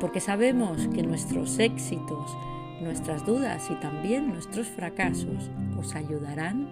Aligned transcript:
porque 0.00 0.20
sabemos 0.20 0.86
que 0.94 1.02
nuestros 1.02 1.58
éxitos, 1.58 2.36
nuestras 2.80 3.26
dudas 3.26 3.68
y 3.70 3.74
también 3.80 4.28
nuestros 4.28 4.68
fracasos 4.68 5.50
os 5.78 5.94
ayudarán 5.94 6.68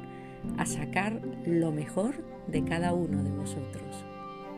a 0.58 0.66
sacar 0.66 1.20
lo 1.44 1.72
mejor 1.72 2.14
de 2.46 2.64
cada 2.64 2.92
uno 2.92 3.22
de 3.24 3.30
vosotros. 3.30 4.04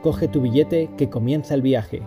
Coge 0.03 0.29
tu 0.29 0.43
billete 0.43 0.91
que 0.97 1.09
comienza 1.09 1.55
el 1.55 1.63
viaje. 1.63 2.03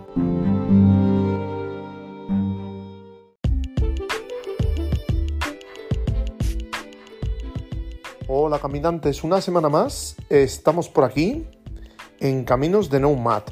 Hola 8.28 8.58
caminantes, 8.60 9.24
una 9.24 9.40
semana 9.40 9.68
más 9.68 10.16
estamos 10.30 10.88
por 10.88 11.04
aquí 11.04 11.44
en 12.20 12.44
Caminos 12.44 12.88
de 12.88 13.00
Nomad 13.00 13.42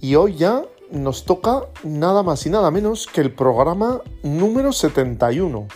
y 0.00 0.14
hoy 0.14 0.36
ya 0.36 0.62
nos 0.94 1.24
toca 1.24 1.66
nada 1.82 2.22
más 2.22 2.46
y 2.46 2.50
nada 2.50 2.70
menos 2.70 3.06
que 3.06 3.20
el 3.20 3.34
programa 3.34 4.00
número 4.22 4.72
71. 4.72 5.66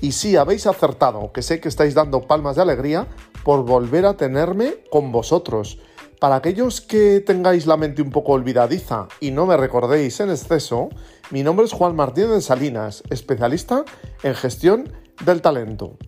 Y 0.00 0.12
sí, 0.12 0.36
habéis 0.36 0.66
acertado, 0.66 1.32
que 1.32 1.42
sé 1.42 1.60
que 1.60 1.68
estáis 1.68 1.94
dando 1.94 2.22
palmas 2.22 2.56
de 2.56 2.62
alegría 2.62 3.06
por 3.44 3.64
volver 3.64 4.06
a 4.06 4.16
tenerme 4.16 4.76
con 4.90 5.12
vosotros. 5.12 5.78
Para 6.18 6.36
aquellos 6.36 6.80
que 6.80 7.20
tengáis 7.20 7.66
la 7.66 7.76
mente 7.76 8.00
un 8.00 8.10
poco 8.10 8.32
olvidadiza 8.32 9.08
y 9.20 9.30
no 9.30 9.46
me 9.46 9.56
recordéis 9.56 10.20
en 10.20 10.30
exceso, 10.30 10.88
mi 11.30 11.42
nombre 11.42 11.66
es 11.66 11.72
Juan 11.72 11.94
Martínez 11.94 12.46
Salinas, 12.46 13.02
especialista 13.10 13.84
en 14.22 14.34
gestión 14.34 14.92
del 15.24 15.42
talento. 15.42 15.98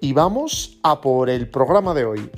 Y 0.00 0.12
vamos 0.12 0.78
a 0.82 1.00
por 1.00 1.28
el 1.28 1.50
programa 1.50 1.92
de 1.92 2.04
hoy. 2.04 2.30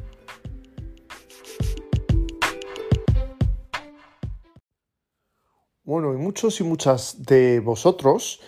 Bueno, 5.91 6.15
y 6.15 6.19
muchos 6.19 6.61
y 6.61 6.63
muchas 6.63 7.25
de 7.27 7.59
vosotros 7.59 8.39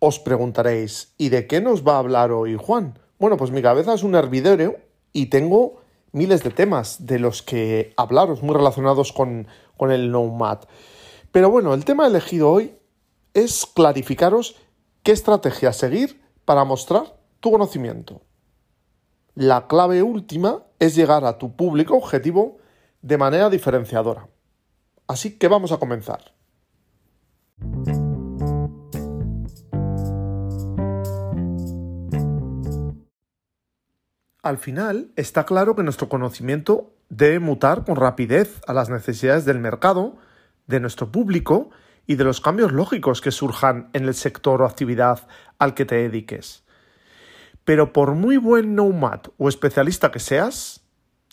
os 0.00 0.18
preguntaréis, 0.18 1.14
¿y 1.16 1.28
de 1.28 1.46
qué 1.46 1.60
nos 1.60 1.86
va 1.86 1.94
a 1.94 1.98
hablar 2.00 2.32
hoy 2.32 2.56
Juan? 2.56 2.98
Bueno, 3.20 3.36
pues 3.36 3.52
mi 3.52 3.62
cabeza 3.62 3.94
es 3.94 4.02
un 4.02 4.16
hervidero 4.16 4.74
y 5.12 5.26
tengo 5.26 5.80
miles 6.10 6.42
de 6.42 6.50
temas 6.50 7.06
de 7.06 7.20
los 7.20 7.40
que 7.44 7.94
hablaros 7.96 8.42
muy 8.42 8.52
relacionados 8.52 9.12
con, 9.12 9.46
con 9.76 9.92
el 9.92 10.10
Nomad. 10.10 10.58
Pero 11.30 11.52
bueno, 11.52 11.72
el 11.72 11.84
tema 11.84 12.04
elegido 12.04 12.50
hoy 12.50 12.74
es 13.32 13.64
clarificaros 13.64 14.56
qué 15.04 15.12
estrategia 15.12 15.72
seguir 15.72 16.20
para 16.44 16.64
mostrar 16.64 17.16
tu 17.38 17.52
conocimiento. 17.52 18.22
La 19.36 19.68
clave 19.68 20.02
última 20.02 20.64
es 20.80 20.96
llegar 20.96 21.24
a 21.24 21.38
tu 21.38 21.54
público 21.54 21.96
objetivo 21.96 22.58
de 23.02 23.18
manera 23.18 23.50
diferenciadora. 23.50 24.26
Así 25.06 25.38
que 25.38 25.46
vamos 25.46 25.70
a 25.70 25.76
comenzar. 25.76 26.36
Al 34.42 34.56
final, 34.56 35.10
está 35.16 35.44
claro 35.44 35.76
que 35.76 35.82
nuestro 35.82 36.08
conocimiento 36.08 36.94
debe 37.10 37.38
mutar 37.38 37.84
con 37.84 37.96
rapidez 37.96 38.60
a 38.66 38.72
las 38.72 38.88
necesidades 38.88 39.44
del 39.44 39.58
mercado, 39.58 40.16
de 40.66 40.80
nuestro 40.80 41.12
público 41.12 41.70
y 42.06 42.14
de 42.14 42.24
los 42.24 42.40
cambios 42.40 42.72
lógicos 42.72 43.20
que 43.20 43.30
surjan 43.30 43.90
en 43.92 44.04
el 44.04 44.14
sector 44.14 44.62
o 44.62 44.64
actividad 44.64 45.26
al 45.58 45.74
que 45.74 45.84
te 45.84 45.96
dediques. 45.96 46.64
Pero 47.64 47.92
por 47.92 48.14
muy 48.14 48.36
buen 48.36 48.74
nomad 48.74 49.20
o 49.36 49.48
especialista 49.48 50.10
que 50.10 50.20
seas, 50.20 50.82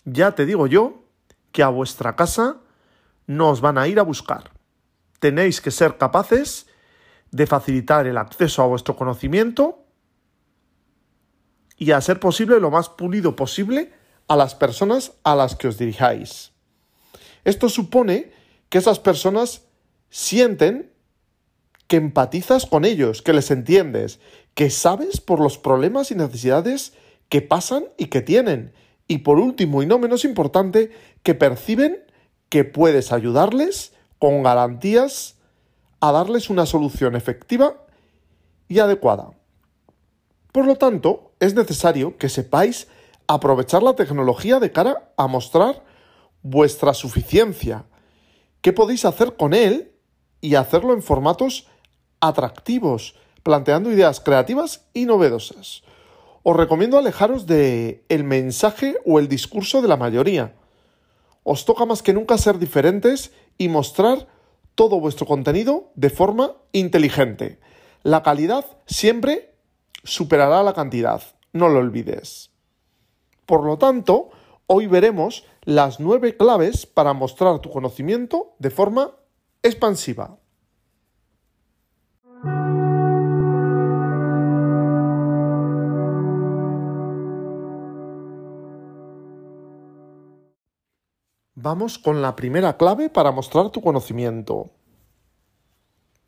ya 0.04 0.32
te 0.32 0.44
digo 0.44 0.66
yo 0.66 1.04
que 1.52 1.62
a 1.62 1.68
vuestra 1.68 2.16
casa 2.16 2.56
no 3.26 3.48
os 3.48 3.60
van 3.60 3.78
a 3.78 3.88
ir 3.88 3.98
a 3.98 4.02
buscar 4.02 4.55
tenéis 5.20 5.60
que 5.60 5.70
ser 5.70 5.98
capaces 5.98 6.66
de 7.30 7.46
facilitar 7.46 8.06
el 8.06 8.18
acceso 8.18 8.62
a 8.62 8.66
vuestro 8.66 8.96
conocimiento 8.96 9.84
y 11.76 11.90
a 11.90 12.00
ser 12.00 12.20
posible 12.20 12.60
lo 12.60 12.70
más 12.70 12.88
pulido 12.88 13.36
posible 13.36 13.92
a 14.28 14.36
las 14.36 14.54
personas 14.54 15.12
a 15.22 15.34
las 15.34 15.54
que 15.54 15.68
os 15.68 15.78
dirijáis. 15.78 16.52
Esto 17.44 17.68
supone 17.68 18.32
que 18.68 18.78
esas 18.78 18.98
personas 18.98 19.66
sienten 20.10 20.92
que 21.86 21.96
empatizas 21.96 22.66
con 22.66 22.84
ellos, 22.84 23.22
que 23.22 23.32
les 23.32 23.50
entiendes, 23.50 24.18
que 24.54 24.70
sabes 24.70 25.20
por 25.20 25.40
los 25.40 25.58
problemas 25.58 26.10
y 26.10 26.16
necesidades 26.16 26.94
que 27.28 27.42
pasan 27.42 27.84
y 27.96 28.06
que 28.06 28.22
tienen. 28.22 28.72
Y 29.06 29.18
por 29.18 29.38
último 29.38 29.82
y 29.82 29.86
no 29.86 29.98
menos 29.98 30.24
importante, 30.24 30.90
que 31.22 31.34
perciben 31.34 32.04
que 32.48 32.64
puedes 32.64 33.12
ayudarles 33.12 33.92
con 34.18 34.42
garantías 34.42 35.36
a 36.00 36.12
darles 36.12 36.50
una 36.50 36.66
solución 36.66 37.16
efectiva 37.16 37.74
y 38.68 38.78
adecuada. 38.78 39.30
Por 40.52 40.66
lo 40.66 40.76
tanto, 40.76 41.32
es 41.40 41.54
necesario 41.54 42.16
que 42.16 42.28
sepáis 42.28 42.88
aprovechar 43.26 43.82
la 43.82 43.94
tecnología 43.94 44.60
de 44.60 44.72
cara 44.72 45.12
a 45.16 45.26
mostrar 45.26 45.84
vuestra 46.42 46.94
suficiencia, 46.94 47.84
qué 48.60 48.72
podéis 48.72 49.04
hacer 49.04 49.36
con 49.36 49.52
él 49.52 49.92
y 50.40 50.54
hacerlo 50.54 50.94
en 50.94 51.02
formatos 51.02 51.66
atractivos, 52.20 53.16
planteando 53.42 53.90
ideas 53.90 54.20
creativas 54.20 54.86
y 54.94 55.06
novedosas. 55.06 55.82
Os 56.42 56.56
recomiendo 56.56 56.98
alejaros 56.98 57.46
de 57.46 58.04
el 58.08 58.22
mensaje 58.22 58.96
o 59.04 59.18
el 59.18 59.28
discurso 59.28 59.82
de 59.82 59.88
la 59.88 59.96
mayoría. 59.96 60.54
Os 61.42 61.64
toca 61.64 61.84
más 61.84 62.02
que 62.02 62.12
nunca 62.12 62.38
ser 62.38 62.58
diferentes 62.58 63.32
y 63.58 63.68
mostrar 63.68 64.26
todo 64.74 65.00
vuestro 65.00 65.26
contenido 65.26 65.90
de 65.94 66.10
forma 66.10 66.52
inteligente. 66.72 67.58
La 68.02 68.22
calidad 68.22 68.64
siempre 68.86 69.54
superará 70.04 70.62
la 70.62 70.74
cantidad, 70.74 71.22
no 71.52 71.68
lo 71.68 71.80
olvides. 71.80 72.50
Por 73.46 73.64
lo 73.64 73.78
tanto, 73.78 74.30
hoy 74.66 74.86
veremos 74.86 75.44
las 75.62 75.98
nueve 76.00 76.36
claves 76.36 76.86
para 76.86 77.12
mostrar 77.12 77.60
tu 77.60 77.70
conocimiento 77.70 78.54
de 78.58 78.70
forma 78.70 79.12
expansiva. 79.62 80.38
Vamos 91.66 91.98
con 91.98 92.22
la 92.22 92.36
primera 92.36 92.76
clave 92.76 93.10
para 93.10 93.32
mostrar 93.32 93.70
tu 93.70 93.82
conocimiento. 93.82 94.70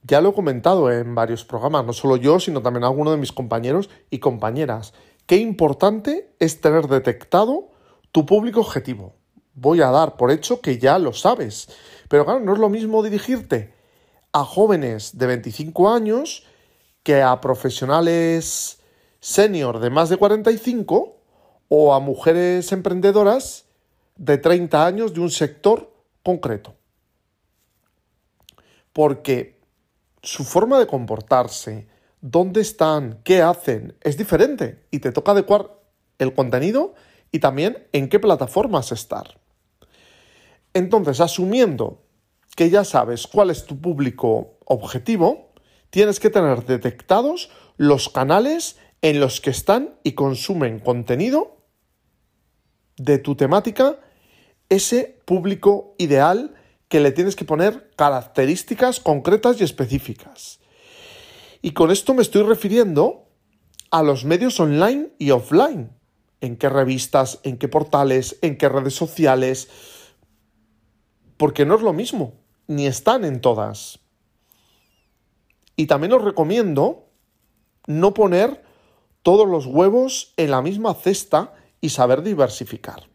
Ya 0.02 0.20
lo 0.20 0.30
he 0.30 0.34
comentado 0.34 0.90
en 0.90 1.14
varios 1.14 1.44
programas, 1.44 1.84
no 1.84 1.92
solo 1.92 2.16
yo, 2.16 2.40
sino 2.40 2.60
también 2.60 2.82
algunos 2.82 3.12
de 3.12 3.20
mis 3.20 3.30
compañeros 3.30 3.88
y 4.10 4.18
compañeras. 4.18 4.94
Qué 5.26 5.36
importante 5.36 6.34
es 6.40 6.60
tener 6.60 6.88
detectado 6.88 7.70
tu 8.10 8.26
público 8.26 8.62
objetivo. 8.62 9.14
Voy 9.54 9.80
a 9.80 9.92
dar 9.92 10.16
por 10.16 10.32
hecho 10.32 10.60
que 10.60 10.78
ya 10.78 10.98
lo 10.98 11.12
sabes, 11.12 11.68
pero 12.08 12.24
claro, 12.24 12.40
no 12.40 12.54
es 12.54 12.58
lo 12.58 12.68
mismo 12.68 13.04
dirigirte 13.04 13.72
a 14.32 14.42
jóvenes 14.42 15.18
de 15.18 15.26
25 15.28 15.88
años 15.88 16.46
que 17.04 17.22
a 17.22 17.40
profesionales 17.40 18.80
senior 19.20 19.78
de 19.78 19.90
más 19.90 20.08
de 20.08 20.16
45 20.16 21.16
o 21.68 21.94
a 21.94 22.00
mujeres 22.00 22.72
emprendedoras 22.72 23.67
de 24.18 24.36
30 24.36 24.84
años 24.84 25.14
de 25.14 25.20
un 25.20 25.30
sector 25.30 25.94
concreto. 26.22 26.74
Porque 28.92 29.60
su 30.22 30.44
forma 30.44 30.78
de 30.78 30.86
comportarse, 30.86 31.88
dónde 32.20 32.60
están, 32.60 33.20
qué 33.24 33.40
hacen, 33.40 33.96
es 34.02 34.18
diferente 34.18 34.86
y 34.90 34.98
te 34.98 35.12
toca 35.12 35.32
adecuar 35.32 35.80
el 36.18 36.34
contenido 36.34 36.94
y 37.30 37.38
también 37.38 37.86
en 37.92 38.08
qué 38.08 38.18
plataformas 38.18 38.92
estar. 38.92 39.40
Entonces, 40.74 41.20
asumiendo 41.20 42.02
que 42.56 42.70
ya 42.70 42.84
sabes 42.84 43.26
cuál 43.26 43.50
es 43.50 43.64
tu 43.64 43.80
público 43.80 44.58
objetivo, 44.64 45.52
tienes 45.90 46.18
que 46.18 46.30
tener 46.30 46.66
detectados 46.66 47.50
los 47.76 48.08
canales 48.08 48.78
en 49.00 49.20
los 49.20 49.40
que 49.40 49.50
están 49.50 49.94
y 50.02 50.12
consumen 50.12 50.80
contenido 50.80 51.58
de 52.96 53.18
tu 53.18 53.36
temática 53.36 54.00
ese 54.68 55.20
público 55.24 55.94
ideal 55.98 56.54
que 56.88 57.00
le 57.00 57.12
tienes 57.12 57.36
que 57.36 57.44
poner 57.44 57.90
características 57.96 59.00
concretas 59.00 59.60
y 59.60 59.64
específicas. 59.64 60.60
Y 61.60 61.72
con 61.72 61.90
esto 61.90 62.14
me 62.14 62.22
estoy 62.22 62.42
refiriendo 62.42 63.26
a 63.90 64.02
los 64.02 64.24
medios 64.24 64.58
online 64.60 65.10
y 65.18 65.30
offline. 65.30 65.90
En 66.40 66.56
qué 66.56 66.68
revistas, 66.68 67.40
en 67.42 67.58
qué 67.58 67.68
portales, 67.68 68.38
en 68.42 68.56
qué 68.56 68.68
redes 68.68 68.94
sociales. 68.94 69.68
Porque 71.36 71.66
no 71.66 71.74
es 71.74 71.82
lo 71.82 71.92
mismo, 71.92 72.34
ni 72.68 72.86
están 72.86 73.24
en 73.24 73.40
todas. 73.40 73.98
Y 75.74 75.86
también 75.86 76.12
os 76.12 76.22
recomiendo 76.22 77.08
no 77.86 78.14
poner 78.14 78.62
todos 79.22 79.48
los 79.48 79.66
huevos 79.66 80.32
en 80.36 80.52
la 80.52 80.62
misma 80.62 80.94
cesta 80.94 81.54
y 81.80 81.90
saber 81.90 82.22
diversificar. 82.22 83.07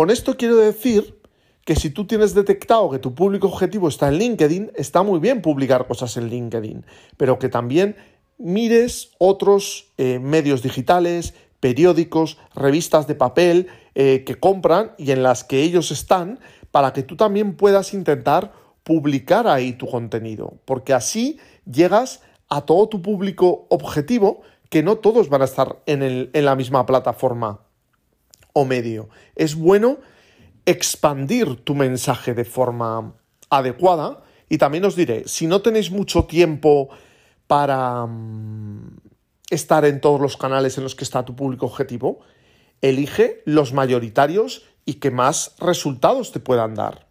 Con 0.00 0.08
esto 0.08 0.38
quiero 0.38 0.56
decir 0.56 1.20
que 1.66 1.76
si 1.76 1.90
tú 1.90 2.06
tienes 2.06 2.32
detectado 2.32 2.88
que 2.88 2.98
tu 2.98 3.14
público 3.14 3.48
objetivo 3.48 3.86
está 3.86 4.08
en 4.08 4.14
LinkedIn, 4.14 4.72
está 4.74 5.02
muy 5.02 5.20
bien 5.20 5.42
publicar 5.42 5.86
cosas 5.86 6.16
en 6.16 6.30
LinkedIn, 6.30 6.86
pero 7.18 7.38
que 7.38 7.50
también 7.50 7.96
mires 8.38 9.10
otros 9.18 9.92
eh, 9.98 10.18
medios 10.18 10.62
digitales, 10.62 11.34
periódicos, 11.60 12.38
revistas 12.54 13.08
de 13.08 13.14
papel 13.14 13.66
eh, 13.94 14.24
que 14.24 14.36
compran 14.36 14.92
y 14.96 15.10
en 15.10 15.22
las 15.22 15.44
que 15.44 15.60
ellos 15.60 15.90
están 15.90 16.40
para 16.70 16.94
que 16.94 17.02
tú 17.02 17.16
también 17.16 17.54
puedas 17.54 17.92
intentar 17.92 18.54
publicar 18.84 19.46
ahí 19.48 19.74
tu 19.74 19.86
contenido, 19.86 20.54
porque 20.64 20.94
así 20.94 21.38
llegas 21.70 22.22
a 22.48 22.62
todo 22.62 22.88
tu 22.88 23.02
público 23.02 23.66
objetivo, 23.68 24.40
que 24.70 24.82
no 24.82 24.96
todos 24.96 25.28
van 25.28 25.42
a 25.42 25.44
estar 25.44 25.82
en, 25.84 26.30
en 26.32 26.44
la 26.46 26.56
misma 26.56 26.86
plataforma 26.86 27.60
o 28.52 28.64
medio. 28.64 29.08
Es 29.34 29.54
bueno 29.54 29.98
expandir 30.66 31.56
tu 31.64 31.74
mensaje 31.74 32.34
de 32.34 32.44
forma 32.44 33.14
adecuada 33.48 34.22
y 34.48 34.58
también 34.58 34.84
os 34.84 34.96
diré, 34.96 35.26
si 35.26 35.46
no 35.46 35.62
tenéis 35.62 35.90
mucho 35.90 36.24
tiempo 36.24 36.88
para 37.46 38.06
mm, 38.06 38.98
estar 39.50 39.84
en 39.84 40.00
todos 40.00 40.20
los 40.20 40.36
canales 40.36 40.78
en 40.78 40.84
los 40.84 40.94
que 40.94 41.04
está 41.04 41.24
tu 41.24 41.34
público 41.34 41.66
objetivo, 41.66 42.20
elige 42.80 43.42
los 43.44 43.72
mayoritarios 43.72 44.64
y 44.84 44.94
que 44.94 45.10
más 45.10 45.54
resultados 45.58 46.32
te 46.32 46.40
puedan 46.40 46.74
dar. 46.74 47.09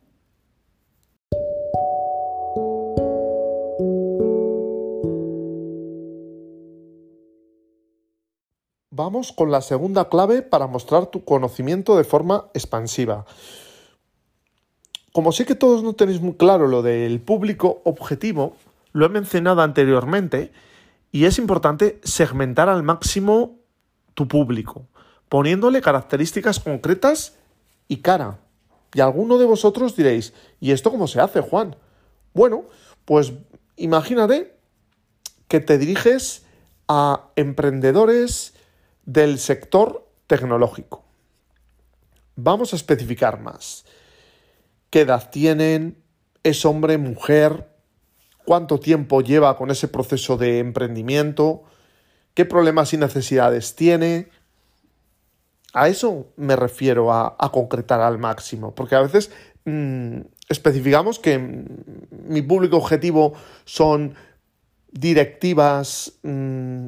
Vamos 8.99 9.31
con 9.31 9.49
la 9.49 9.61
segunda 9.61 10.09
clave 10.09 10.41
para 10.41 10.67
mostrar 10.67 11.05
tu 11.05 11.23
conocimiento 11.23 11.95
de 11.95 12.03
forma 12.03 12.49
expansiva. 12.53 13.25
Como 15.13 15.31
sé 15.31 15.45
que 15.45 15.55
todos 15.55 15.83
no 15.83 15.93
tenéis 15.93 16.19
muy 16.19 16.33
claro 16.33 16.67
lo 16.67 16.81
del 16.81 17.21
público 17.21 17.81
objetivo, 17.85 18.57
lo 18.91 19.05
he 19.05 19.07
mencionado 19.09 19.61
anteriormente, 19.61 20.51
y 21.13 21.23
es 21.23 21.37
importante 21.37 22.01
segmentar 22.03 22.67
al 22.67 22.83
máximo 22.83 23.55
tu 24.15 24.27
público, 24.27 24.85
poniéndole 25.29 25.79
características 25.79 26.59
concretas 26.59 27.37
y 27.87 28.01
cara. 28.01 28.39
Y 28.93 28.99
alguno 28.99 29.37
de 29.37 29.45
vosotros 29.45 29.95
diréis, 29.95 30.33
¿y 30.59 30.71
esto 30.71 30.91
cómo 30.91 31.07
se 31.07 31.21
hace, 31.21 31.39
Juan? 31.39 31.77
Bueno, 32.33 32.65
pues 33.05 33.31
imagínate 33.77 34.57
que 35.47 35.61
te 35.61 35.77
diriges 35.77 36.43
a 36.89 37.29
emprendedores, 37.37 38.58
del 39.09 39.39
sector 39.39 40.07
tecnológico. 40.27 41.03
Vamos 42.35 42.73
a 42.73 42.75
especificar 42.75 43.41
más. 43.41 43.83
¿Qué 44.91 45.01
edad 45.01 45.31
tienen? 45.31 45.97
¿Es 46.43 46.63
hombre, 46.63 46.99
mujer? 46.99 47.67
¿Cuánto 48.45 48.79
tiempo 48.79 49.21
lleva 49.21 49.57
con 49.57 49.71
ese 49.71 49.87
proceso 49.87 50.37
de 50.37 50.59
emprendimiento? 50.59 51.63
¿Qué 52.35 52.45
problemas 52.45 52.93
y 52.93 52.97
necesidades 52.97 53.75
tiene? 53.75 54.29
A 55.73 55.87
eso 55.87 56.27
me 56.35 56.55
refiero 56.55 57.11
a, 57.11 57.35
concretar 57.51 58.01
al 58.01 58.19
máximo, 58.19 58.75
porque 58.75 58.95
a 58.95 59.01
veces 59.01 59.31
mm, 59.65 60.19
especificamos 60.49 61.17
que 61.17 61.65
mi 62.27 62.43
público 62.43 62.77
objetivo 62.77 63.33
son 63.65 64.13
directivas 64.91 66.13
mm, 66.21 66.87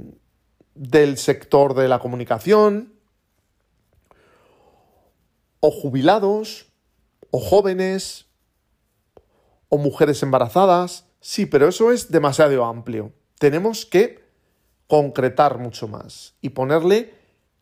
del 0.76 1.18
sector 1.18 1.74
de 1.74 1.88
la 1.88 2.00
comunicación, 2.00 2.94
o 5.60 5.72
jubilados, 5.72 6.68
o 7.30 7.40
jóvenes, 7.40 8.26
o 9.70 9.78
mujeres 9.78 10.22
embarazadas. 10.24 11.06
Sí, 11.20 11.46
pero 11.46 11.68
eso 11.68 11.92
es 11.92 12.12
demasiado 12.12 12.66
amplio. 12.66 13.14
Tenemos 13.40 13.86
que 13.86 14.24
concretar 14.88 15.58
mucho 15.58 15.88
más 15.88 16.36
y 16.42 16.50
ponerle 16.50 17.14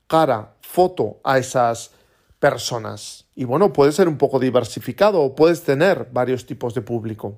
cara, 0.08 0.56
foto 0.62 1.20
a 1.24 1.38
esas 1.38 1.92
personas. 2.40 3.26
Y 3.36 3.44
bueno, 3.44 3.72
puede 3.72 3.92
ser 3.92 4.08
un 4.08 4.18
poco 4.18 4.40
diversificado 4.40 5.22
o 5.22 5.36
puedes 5.36 5.62
tener 5.64 6.08
varios 6.12 6.46
tipos 6.46 6.74
de 6.74 6.82
público. 6.82 7.38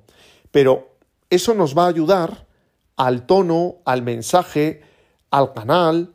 Pero 0.50 0.96
eso 1.28 1.54
nos 1.54 1.76
va 1.76 1.84
a 1.84 1.88
ayudar 1.88 2.46
al 2.96 3.26
tono, 3.26 3.76
al 3.84 4.02
mensaje, 4.02 4.82
al 5.32 5.52
canal. 5.52 6.14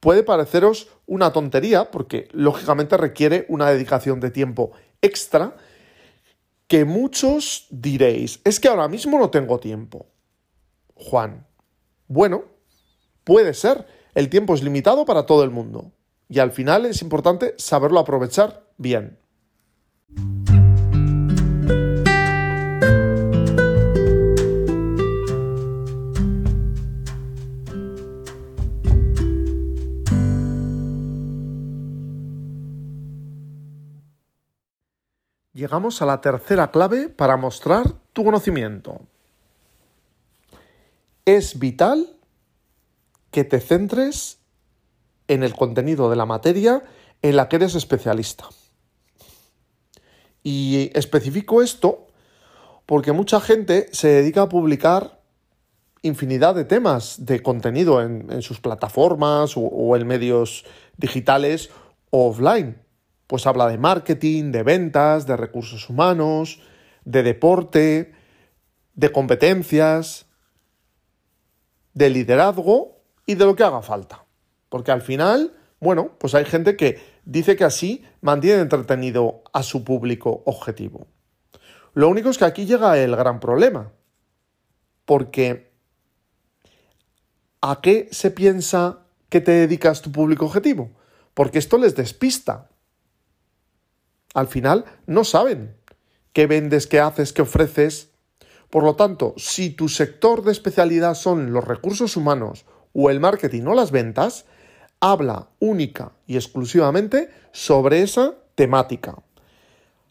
Puede 0.00 0.22
pareceros 0.22 0.88
una 1.06 1.32
tontería 1.32 1.90
porque 1.90 2.28
lógicamente 2.32 2.98
requiere 2.98 3.46
una 3.48 3.70
dedicación 3.70 4.20
de 4.20 4.30
tiempo 4.30 4.72
extra 5.00 5.56
que 6.66 6.84
muchos 6.84 7.66
diréis, 7.70 8.40
es 8.44 8.60
que 8.60 8.68
ahora 8.68 8.88
mismo 8.88 9.18
no 9.18 9.30
tengo 9.30 9.58
tiempo. 9.60 10.06
Juan, 10.94 11.46
bueno, 12.08 12.44
puede 13.22 13.54
ser, 13.54 13.86
el 14.14 14.28
tiempo 14.28 14.54
es 14.54 14.62
limitado 14.62 15.04
para 15.04 15.26
todo 15.26 15.44
el 15.44 15.50
mundo 15.50 15.92
y 16.28 16.38
al 16.38 16.52
final 16.52 16.86
es 16.86 17.02
importante 17.02 17.54
saberlo 17.58 18.00
aprovechar 18.00 18.66
bien. 18.76 19.18
Llegamos 35.54 36.02
a 36.02 36.06
la 36.06 36.20
tercera 36.20 36.72
clave 36.72 37.08
para 37.08 37.36
mostrar 37.36 37.92
tu 38.12 38.24
conocimiento. 38.24 39.02
Es 41.24 41.60
vital 41.60 42.16
que 43.30 43.44
te 43.44 43.60
centres 43.60 44.40
en 45.28 45.44
el 45.44 45.54
contenido 45.54 46.10
de 46.10 46.16
la 46.16 46.26
materia 46.26 46.82
en 47.22 47.36
la 47.36 47.48
que 47.48 47.56
eres 47.56 47.76
especialista. 47.76 48.48
Y 50.42 50.90
especifico 50.92 51.62
esto 51.62 52.08
porque 52.84 53.12
mucha 53.12 53.40
gente 53.40 53.86
se 53.92 54.08
dedica 54.08 54.42
a 54.42 54.48
publicar 54.48 55.20
infinidad 56.02 56.56
de 56.56 56.64
temas 56.64 57.24
de 57.26 57.42
contenido 57.44 58.02
en, 58.02 58.42
sus 58.42 58.60
plataformas 58.60 59.56
o, 59.56 59.60
o 59.60 59.94
en 59.94 60.04
medios 60.04 60.64
digitales 60.98 61.70
o 62.10 62.30
offline 62.30 62.83
pues 63.26 63.46
habla 63.46 63.68
de 63.68 63.78
marketing, 63.78 64.52
de 64.52 64.62
ventas, 64.62 65.26
de 65.26 65.36
recursos 65.36 65.88
humanos, 65.88 66.60
de 67.04 67.22
deporte, 67.22 68.12
de 68.94 69.12
competencias, 69.12 70.26
de 71.94 72.10
liderazgo 72.10 73.02
y 73.26 73.34
de 73.34 73.44
lo 73.44 73.56
que 73.56 73.64
haga 73.64 73.82
falta. 73.82 74.24
Porque 74.68 74.92
al 74.92 75.02
final, 75.02 75.52
bueno, 75.80 76.12
pues 76.18 76.34
hay 76.34 76.44
gente 76.44 76.76
que 76.76 77.00
dice 77.24 77.56
que 77.56 77.64
así 77.64 78.04
mantiene 78.20 78.60
entretenido 78.60 79.42
a 79.52 79.62
su 79.62 79.84
público 79.84 80.42
objetivo. 80.46 81.06
Lo 81.94 82.08
único 82.08 82.28
es 82.28 82.38
que 82.38 82.44
aquí 82.44 82.66
llega 82.66 82.98
el 82.98 83.14
gran 83.16 83.40
problema. 83.40 83.92
Porque 85.04 85.72
¿a 87.60 87.80
qué 87.80 88.08
se 88.10 88.30
piensa 88.30 89.00
que 89.28 89.40
te 89.40 89.52
dedicas 89.52 90.02
tu 90.02 90.10
público 90.10 90.46
objetivo? 90.46 90.90
Porque 91.34 91.58
esto 91.58 91.78
les 91.78 91.94
despista. 91.94 92.70
Al 94.34 94.48
final 94.48 94.84
no 95.06 95.22
saben 95.24 95.76
qué 96.32 96.46
vendes, 96.46 96.88
qué 96.88 97.00
haces, 97.00 97.32
qué 97.32 97.42
ofreces. 97.42 98.10
Por 98.68 98.82
lo 98.82 98.96
tanto, 98.96 99.32
si 99.36 99.70
tu 99.70 99.88
sector 99.88 100.42
de 100.42 100.52
especialidad 100.52 101.14
son 101.14 101.52
los 101.52 101.64
recursos 101.64 102.16
humanos 102.16 102.66
o 102.92 103.08
el 103.10 103.20
marketing 103.20 103.62
o 103.62 103.74
las 103.74 103.92
ventas, 103.92 104.44
habla 105.00 105.48
única 105.60 106.12
y 106.26 106.34
exclusivamente 106.34 107.30
sobre 107.52 108.02
esa 108.02 108.34
temática 108.56 109.22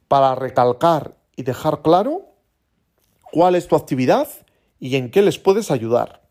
para 0.08 0.36
recalcar 0.36 1.18
y 1.36 1.44
dejar 1.44 1.82
claro 1.82 2.30
cuál 3.32 3.56
es 3.56 3.68
tu 3.68 3.76
actividad 3.76 4.28
y 4.80 4.96
en 4.96 5.12
qué 5.12 5.22
les 5.22 5.38
puedes 5.38 5.70
ayudar. 5.70 6.22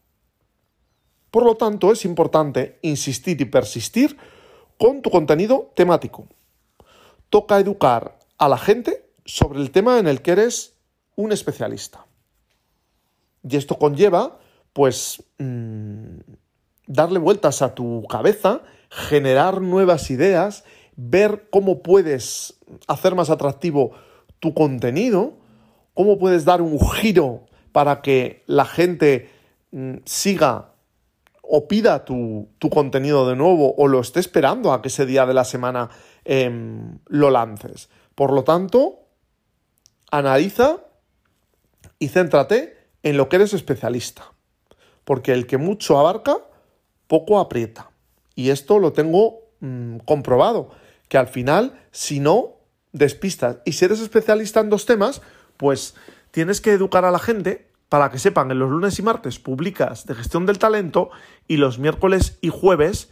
Por 1.31 1.45
lo 1.45 1.57
tanto, 1.57 1.93
es 1.93 2.05
importante 2.05 2.79
insistir 2.83 3.41
y 3.41 3.45
persistir 3.47 4.17
con 4.79 5.03
tu 5.03 5.11
contenido 5.11 5.73
temático 5.75 6.29
toca 7.33 7.59
educar 7.59 8.19
a 8.37 8.47
la 8.47 8.59
gente 8.59 9.09
sobre 9.25 9.59
el 9.59 9.71
tema 9.71 9.99
en 9.99 10.07
el 10.07 10.21
que 10.21 10.33
eres 10.33 10.75
un 11.17 11.33
especialista. 11.33 12.05
Y 13.43 13.57
esto 13.57 13.79
conlleva, 13.79 14.39
pues 14.75 15.25
mm, 15.39 16.19
darle 16.87 17.19
vueltas 17.19 17.63
a 17.63 17.75
tu 17.75 18.05
cabeza, 18.07 18.61
generar 18.91 19.63
nuevas 19.63 20.11
ideas, 20.11 20.65
ver 20.97 21.49
cómo 21.51 21.83
puedes 21.83 22.61
hacer 22.87 23.15
más 23.15 23.31
atractivo 23.31 23.93
tu 24.39 24.53
contenido, 24.53 25.39
cómo 25.95 26.19
puedes 26.19 26.45
dar 26.45 26.61
un 26.61 26.79
giro 26.79 27.47
para 27.73 28.03
que 28.03 28.45
la 28.47 28.67
gente 28.67 29.31
mm, 29.71 30.01
siga 30.05 30.72
o 31.55 31.69
pida 31.69 32.07
tu, 32.07 32.49
contenido 32.71 33.29
de 33.29 33.37
nuevo 33.37 33.75
o 33.77 33.87
lo 33.87 34.01
esté 34.01 34.21
esperando 34.21 34.73
a 34.73 34.81
que 34.81 34.89
ese 34.89 35.05
día 35.05 35.27
de 35.27 35.35
la 35.35 35.45
semana 35.45 35.91
em, 36.25 36.99
lo 37.09 37.29
lances. 37.29 37.91
Por 38.15 38.33
lo 38.33 38.43
tanto, 38.43 39.01
analiza 40.11 40.79
y 41.99 42.09
céntrate 42.09 42.79
en 43.03 43.19
lo 43.19 43.29
que 43.29 43.37
eres 43.37 43.53
especialista. 43.53 44.33
Porque 45.05 45.35
el 45.35 45.47
que 45.47 45.59
mucho 45.59 45.99
abarca, 45.99 46.39
poco 47.07 47.39
aprieta. 47.39 47.91
Y 48.35 48.49
esto 48.49 48.79
lo 48.79 48.95
tengo 48.95 49.41
mm, 49.61 49.99
comprobado, 50.07 50.71
que 51.09 51.19
al 51.19 51.29
final, 51.29 51.79
si 51.91 52.19
no, 52.19 52.55
despistas. 52.93 53.59
Y 53.67 53.73
si 53.73 53.85
eres 53.85 54.01
especialista 54.01 54.61
en 54.61 54.71
dos 54.71 54.87
temas, 54.87 55.21
pues 55.59 55.97
tienes 56.31 56.63
que 56.63 56.73
educar 56.73 57.05
a 57.05 57.11
la 57.11 57.19
gente 57.19 57.69
para 57.93 58.11
que 58.11 58.19
sepan 58.19 58.49
que 58.49 58.55
los 58.55 58.71
lunes 58.71 58.99
y 58.99 59.03
martes 59.03 59.39
publicas 59.39 60.07
de 60.07 60.15
gestión 60.15 60.47
del 60.47 60.59
talento 60.59 61.11
y 61.47 61.59
los 61.59 61.79
miércoles 61.79 62.39
y 62.41 62.49
jueves 62.49 63.11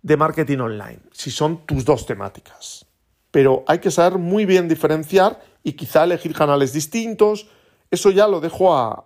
de 0.00 0.16
marketing 0.16 0.56
online, 0.56 1.00
si 1.12 1.30
son 1.30 1.66
tus 1.66 1.84
dos 1.84 2.06
temáticas. 2.06 2.86
Pero 3.30 3.62
hay 3.66 3.80
que 3.80 3.90
saber 3.90 4.18
muy 4.18 4.46
bien 4.46 4.68
diferenciar 4.68 5.42
y 5.62 5.74
quizá 5.74 6.04
elegir 6.04 6.34
canales 6.34 6.72
distintos. 6.72 7.48
Eso 7.90 8.10
ya 8.10 8.26
lo 8.26 8.40
dejo 8.40 8.74
a, 8.74 9.04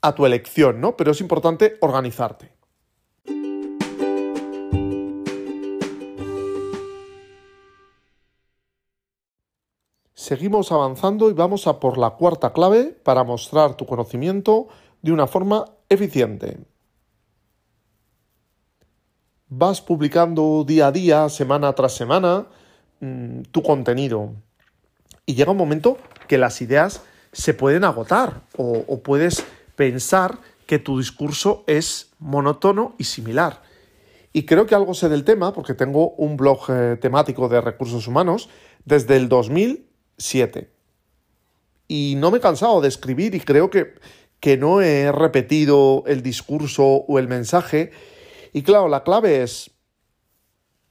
a 0.00 0.14
tu 0.14 0.26
elección, 0.26 0.80
¿no? 0.80 0.96
Pero 0.96 1.10
es 1.10 1.20
importante 1.20 1.76
organizarte. 1.80 2.52
Seguimos 10.18 10.72
avanzando 10.72 11.28
y 11.28 11.34
vamos 11.34 11.66
a 11.66 11.78
por 11.78 11.98
la 11.98 12.12
cuarta 12.12 12.54
clave 12.54 12.84
para 12.84 13.22
mostrar 13.22 13.76
tu 13.76 13.84
conocimiento 13.84 14.66
de 15.02 15.12
una 15.12 15.26
forma 15.26 15.66
eficiente. 15.90 16.56
Vas 19.48 19.82
publicando 19.82 20.64
día 20.66 20.86
a 20.86 20.92
día, 20.92 21.28
semana 21.28 21.70
tras 21.74 21.92
semana, 21.94 22.46
mm, 23.00 23.42
tu 23.52 23.62
contenido. 23.62 24.32
Y 25.26 25.34
llega 25.34 25.52
un 25.52 25.58
momento 25.58 25.98
que 26.26 26.38
las 26.38 26.62
ideas 26.62 27.02
se 27.32 27.52
pueden 27.52 27.84
agotar 27.84 28.40
o, 28.56 28.98
puedes 29.00 29.44
pensar 29.76 30.38
que 30.64 30.78
tu 30.78 30.96
discurso 30.96 31.62
es 31.66 32.12
monótono 32.18 32.94
y 32.96 33.04
similar. 33.04 33.60
Y 34.32 34.46
creo 34.46 34.64
que 34.64 34.74
algo 34.74 34.94
sé 34.94 35.10
del 35.10 35.24
tema 35.24 35.52
porque 35.52 35.74
tengo 35.74 36.12
un 36.12 36.38
blog 36.38 36.70
eh, 36.70 36.96
temático 36.98 37.50
de 37.50 37.60
recursos 37.60 38.08
humanos 38.08 38.48
desde 38.86 39.16
el 39.16 39.28
2000 39.28 39.85
7. 40.18 40.70
Y 41.88 42.14
no 42.16 42.30
me 42.30 42.38
he 42.38 42.40
cansado 42.40 42.80
de 42.80 42.88
escribir 42.88 43.34
y 43.34 43.40
creo 43.40 43.70
que, 43.70 43.94
que 44.40 44.56
no 44.56 44.80
he 44.80 45.12
repetido 45.12 46.04
el 46.06 46.22
discurso 46.22 46.84
o 46.84 47.18
el 47.18 47.28
mensaje. 47.28 47.92
Y 48.52 48.62
claro, 48.62 48.88
la 48.88 49.04
clave 49.04 49.42
es 49.42 49.70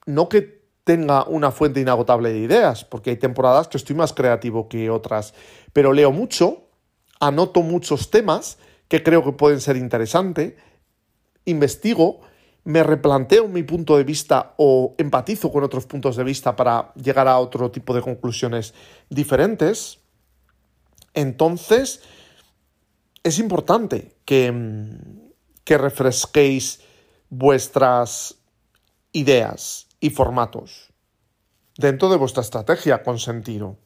no 0.06 0.30
que 0.30 0.56
tenga 0.84 1.26
una 1.26 1.52
fuente 1.52 1.82
inagotable 1.82 2.32
de 2.32 2.40
ideas, 2.40 2.86
porque 2.86 3.10
hay 3.10 3.18
temporadas 3.18 3.68
que 3.68 3.78
estoy 3.78 3.96
más 3.96 4.14
creativo 4.14 4.70
que 4.70 4.90
otras, 4.90 5.34
pero 5.74 5.92
leo 5.94 6.12
mucho, 6.12 6.68
anoto 7.20 7.62
muchos 7.62 8.12
temas 8.12 8.60
que 8.88 9.02
creo 9.02 9.24
que 9.24 9.32
pueden 9.32 9.62
ser 9.62 9.78
interesantes, 9.78 10.54
investigo, 11.44 12.22
me 12.66 12.82
replanteo 12.82 13.48
mi 13.48 13.64
punto 13.64 13.96
de 13.96 14.04
vista 14.04 14.56
o 14.58 14.96
empatizo 14.98 15.52
con 15.52 15.64
otros 15.64 15.86
puntos 15.86 16.16
de 16.16 16.24
vista 16.24 16.56
para 16.56 16.92
llegar 16.96 17.28
a 17.28 17.40
otro 17.40 17.70
tipo 17.72 17.94
de 17.94 18.02
conclusiones 18.02 18.74
diferentes, 19.10 20.00
entonces 21.14 22.02
es 23.24 23.38
importante 23.40 24.16
que, 24.26 24.52
que 25.64 25.78
refresquéis 25.78 26.82
vuestras 27.30 28.36
ideas 29.14 29.88
y 30.00 30.10
formatos 30.10 30.92
dentro 31.78 32.10
de 32.10 32.18
vuestra 32.18 32.42
estrategia 32.42 33.04
con 33.04 33.20
sentido. 33.20 33.78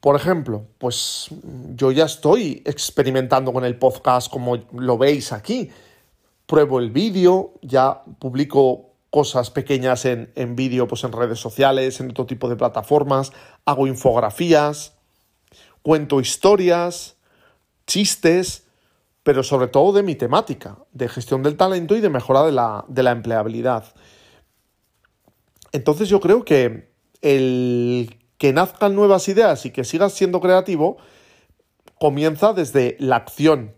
Por 0.00 0.16
ejemplo, 0.16 0.66
pues 0.76 1.28
yo 1.74 1.90
ya 1.92 2.04
estoy 2.04 2.62
experimentando 2.66 3.54
con 3.54 3.64
el 3.64 3.78
podcast 3.78 4.30
como 4.30 4.56
lo 4.72 4.98
veis 4.98 5.32
aquí 5.32 5.70
pruebo 6.54 6.78
el 6.78 6.92
vídeo, 6.92 7.54
ya 7.62 8.04
publico 8.20 8.92
cosas 9.10 9.50
pequeñas 9.50 10.04
en, 10.04 10.54
vídeo 10.54 10.86
pues 10.86 11.02
en 11.02 11.10
redes 11.10 11.40
sociales, 11.40 11.98
en 11.98 12.10
otro 12.10 12.26
tipo 12.26 12.48
de 12.48 12.54
plataformas, 12.54 13.32
hago 13.64 13.88
infografías, 13.88 14.92
cuento 15.82 16.20
historias, 16.20 17.16
chistes, 17.88 18.68
pero 19.24 19.42
sobre 19.42 19.66
todo 19.66 19.94
de 19.94 20.04
mi 20.04 20.14
temática, 20.14 20.78
de 20.92 21.08
gestión 21.08 21.42
del 21.42 21.56
talento 21.56 21.96
y 21.96 22.00
de 22.00 22.08
mejora 22.08 22.44
de 22.44 22.52
la, 22.52 22.84
de 22.86 23.02
la 23.02 23.10
empleabilidad. 23.10 23.92
Entonces 25.72 26.08
yo 26.08 26.20
creo 26.20 26.44
que 26.44 26.92
el 27.20 28.16
que 28.38 28.52
nazcan 28.52 28.94
nuevas 28.94 29.26
ideas 29.26 29.66
y 29.66 29.72
que 29.72 29.82
sigas 29.82 30.12
siendo 30.12 30.40
creativo 30.40 30.98
comienza 31.98 32.52
desde 32.52 32.96
la 33.00 33.16
acción, 33.16 33.74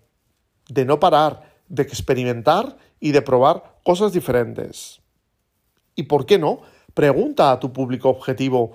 de 0.68 0.85
no 0.85 1.00
parar, 1.00 1.46
de 1.68 1.82
experimentar 1.82 2.76
y 3.00 3.12
de 3.12 3.23
probar 3.23 3.78
cosas 3.85 4.12
diferentes. 4.12 5.00
¿Y 5.94 6.04
por 6.04 6.26
qué 6.26 6.38
no? 6.38 6.61
Pregunta 6.94 7.52
a 7.52 7.61
tu 7.61 7.73
público 7.73 8.08
objetivo 8.08 8.73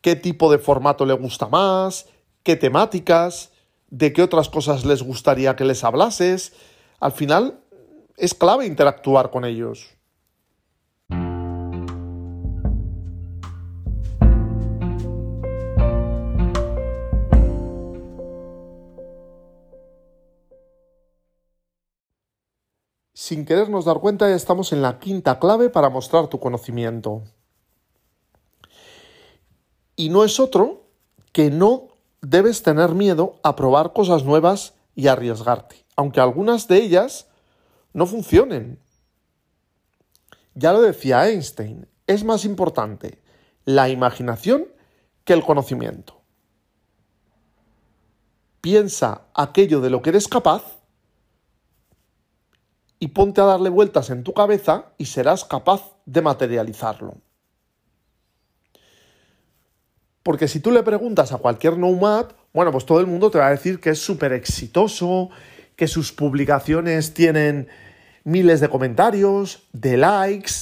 qué 0.00 0.16
tipo 0.16 0.50
de 0.50 0.58
formato 0.58 1.04
le 1.04 1.14
gusta 1.14 1.48
más, 1.48 2.06
qué 2.42 2.56
temáticas, 2.56 3.52
de 3.88 4.12
qué 4.12 4.22
otras 4.22 4.48
cosas 4.48 4.84
les 4.84 5.02
gustaría 5.02 5.56
que 5.56 5.64
les 5.64 5.84
hablases. 5.84 6.52
Al 7.00 7.12
final 7.12 7.60
es 8.16 8.34
clave 8.34 8.66
interactuar 8.66 9.30
con 9.30 9.44
ellos. 9.44 9.96
Sin 23.30 23.44
querernos 23.44 23.84
dar 23.84 24.00
cuenta, 24.00 24.28
ya 24.28 24.34
estamos 24.34 24.72
en 24.72 24.82
la 24.82 24.98
quinta 24.98 25.38
clave 25.38 25.70
para 25.70 25.88
mostrar 25.88 26.26
tu 26.26 26.40
conocimiento. 26.40 27.22
Y 29.94 30.08
no 30.08 30.24
es 30.24 30.40
otro 30.40 30.88
que 31.30 31.48
no 31.48 31.90
debes 32.22 32.64
tener 32.64 32.90
miedo 32.90 33.38
a 33.44 33.54
probar 33.54 33.92
cosas 33.92 34.24
nuevas 34.24 34.74
y 34.96 35.06
arriesgarte, 35.06 35.86
aunque 35.94 36.18
algunas 36.18 36.66
de 36.66 36.78
ellas 36.78 37.28
no 37.92 38.04
funcionen. 38.06 38.80
Ya 40.56 40.72
lo 40.72 40.80
decía 40.80 41.28
Einstein, 41.28 41.86
es 42.08 42.24
más 42.24 42.44
importante 42.44 43.22
la 43.64 43.88
imaginación 43.90 44.66
que 45.22 45.34
el 45.34 45.44
conocimiento. 45.44 46.20
Piensa 48.60 49.28
aquello 49.34 49.80
de 49.80 49.90
lo 49.90 50.02
que 50.02 50.10
eres 50.10 50.26
capaz 50.26 50.79
y 53.00 53.08
ponte 53.08 53.40
a 53.40 53.44
darle 53.44 53.70
vueltas 53.70 54.10
en 54.10 54.22
tu 54.22 54.34
cabeza 54.34 54.92
y 54.98 55.06
serás 55.06 55.44
capaz 55.44 55.96
de 56.04 56.20
materializarlo. 56.20 57.16
Porque 60.22 60.46
si 60.46 60.60
tú 60.60 60.70
le 60.70 60.82
preguntas 60.82 61.32
a 61.32 61.38
cualquier 61.38 61.78
nomad, 61.78 62.26
bueno, 62.52 62.70
pues 62.70 62.84
todo 62.84 63.00
el 63.00 63.06
mundo 63.06 63.30
te 63.30 63.38
va 63.38 63.46
a 63.46 63.50
decir 63.50 63.80
que 63.80 63.90
es 63.90 63.98
súper 63.98 64.34
exitoso, 64.34 65.30
que 65.76 65.88
sus 65.88 66.12
publicaciones 66.12 67.14
tienen 67.14 67.68
miles 68.24 68.60
de 68.60 68.68
comentarios, 68.68 69.66
de 69.72 69.96
likes. 69.96 70.52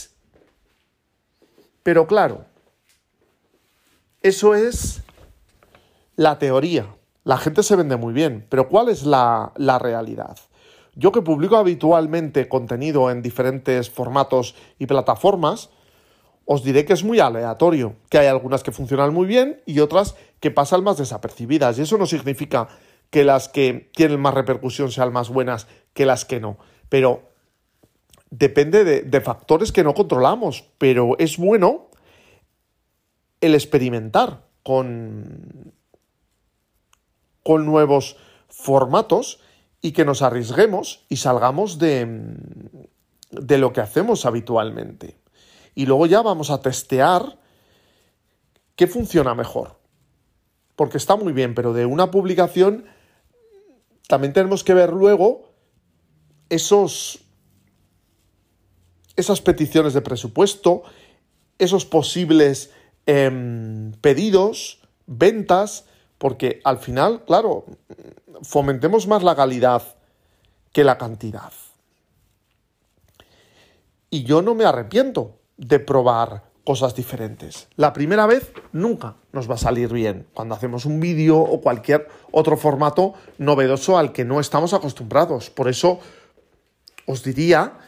Pero 1.82 2.06
claro, 2.06 2.44
eso 4.22 4.54
es 4.54 5.02
la 6.14 6.38
teoría. 6.38 6.94
La 7.24 7.36
gente 7.36 7.64
se 7.64 7.74
vende 7.74 7.96
muy 7.96 8.14
bien, 8.14 8.46
pero 8.48 8.68
¿cuál 8.68 8.88
es 8.90 9.02
la, 9.02 9.52
la 9.56 9.80
realidad? 9.80 10.38
Yo 10.98 11.12
que 11.12 11.22
publico 11.22 11.56
habitualmente 11.56 12.48
contenido 12.48 13.08
en 13.12 13.22
diferentes 13.22 13.88
formatos 13.88 14.56
y 14.80 14.86
plataformas, 14.86 15.70
os 16.44 16.64
diré 16.64 16.84
que 16.84 16.92
es 16.92 17.04
muy 17.04 17.20
aleatorio, 17.20 17.94
que 18.10 18.18
hay 18.18 18.26
algunas 18.26 18.64
que 18.64 18.72
funcionan 18.72 19.14
muy 19.14 19.28
bien 19.28 19.62
y 19.64 19.78
otras 19.78 20.16
que 20.40 20.50
pasan 20.50 20.82
más 20.82 20.96
desapercibidas. 20.96 21.78
Y 21.78 21.82
eso 21.82 21.98
no 21.98 22.06
significa 22.06 22.66
que 23.10 23.22
las 23.22 23.48
que 23.48 23.92
tienen 23.94 24.18
más 24.18 24.34
repercusión 24.34 24.90
sean 24.90 25.12
más 25.12 25.28
buenas 25.28 25.68
que 25.94 26.04
las 26.04 26.24
que 26.24 26.40
no. 26.40 26.58
Pero 26.88 27.30
depende 28.30 28.82
de, 28.84 29.20
factores 29.20 29.70
que 29.70 29.84
no 29.84 29.94
controlamos. 29.94 30.64
Pero 30.78 31.16
es 31.18 31.36
bueno 31.36 31.90
el 33.40 33.54
experimentar 33.54 34.48
con, 34.64 35.72
con 37.44 37.66
nuevos 37.66 38.16
formatos 38.48 39.38
y 39.80 39.92
que 39.92 40.04
nos 40.04 40.22
arriesguemos 40.22 41.04
y 41.08 41.16
salgamos 41.16 41.78
de, 41.78 42.36
de 43.30 43.58
lo 43.58 43.72
que 43.72 43.80
hacemos 43.80 44.26
habitualmente. 44.26 45.18
Y 45.74 45.86
luego 45.86 46.06
ya 46.06 46.22
vamos 46.22 46.50
a 46.50 46.60
testear 46.60 47.38
qué 48.74 48.86
funciona 48.86 49.34
mejor. 49.34 49.78
Porque 50.76 50.98
está 50.98 51.16
muy 51.16 51.32
bien, 51.32 51.54
pero 51.54 51.72
de 51.72 51.86
una 51.86 52.10
publicación 52.10 52.86
también 54.06 54.32
tenemos 54.32 54.64
que 54.64 54.74
ver 54.74 54.92
luego 54.92 55.52
esos 56.48 57.20
esas 59.18 59.40
peticiones 59.40 59.94
de 59.94 60.00
presupuesto, 60.00 60.84
esos 61.58 61.84
posibles 61.84 62.70
em, 63.04 63.92
pedidos, 64.00 64.80
ventas, 65.06 65.86
porque 66.18 66.60
al 66.64 66.78
final, 66.78 67.24
claro, 67.24 67.64
fomentemos 68.42 69.06
más 69.06 69.22
la 69.22 69.36
calidad 69.36 69.82
que 70.72 70.84
la 70.84 70.98
cantidad. 70.98 71.52
Y 74.10 74.24
yo 74.24 74.42
no 74.42 74.54
me 74.54 74.64
arrepiento 74.64 75.36
de 75.56 75.80
probar 75.80 76.44
cosas 76.64 76.94
diferentes. 76.94 77.68
La 77.76 77.92
primera 77.92 78.26
vez 78.26 78.52
nunca 78.72 79.16
nos 79.32 79.48
va 79.48 79.54
a 79.54 79.58
salir 79.58 79.92
bien 79.92 80.26
cuando 80.34 80.54
hacemos 80.54 80.84
un 80.84 81.00
vídeo 81.00 81.38
o 81.38 81.60
cualquier 81.60 82.08
otro 82.30 82.56
formato 82.56 83.14
novedoso 83.38 83.96
al 83.96 84.12
que 84.12 84.24
no 84.24 84.38
estamos 84.38 84.74
acostumbrados. 84.74 85.48
Por 85.50 85.68
eso 85.68 86.00
os 87.06 87.22
diría 87.22 87.78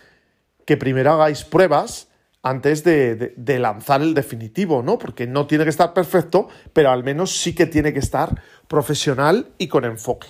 que 0.65 0.77
primero 0.77 1.13
hagáis 1.13 1.45
pruebas 1.45 2.09
antes 2.43 2.85
de, 2.85 3.59
lanzar 3.59 4.01
el 4.01 4.15
definitivo, 4.15 4.83
¿no? 4.83 4.99
Porque 4.99 5.27
no 5.27 5.47
tiene 5.47 5.65
que 5.65 5.71
estar 5.71 5.93
perfecto, 5.93 6.49
pero 6.73 6.91
al 6.91 7.05
menos 7.05 7.37
sí 7.37 7.55
que 7.55 7.67
tiene 7.67 7.93
que 7.93 7.99
estar 7.99 8.43
profesional 8.67 9.49
y 9.59 9.69
con 9.69 9.85
enfoque. 9.85 10.29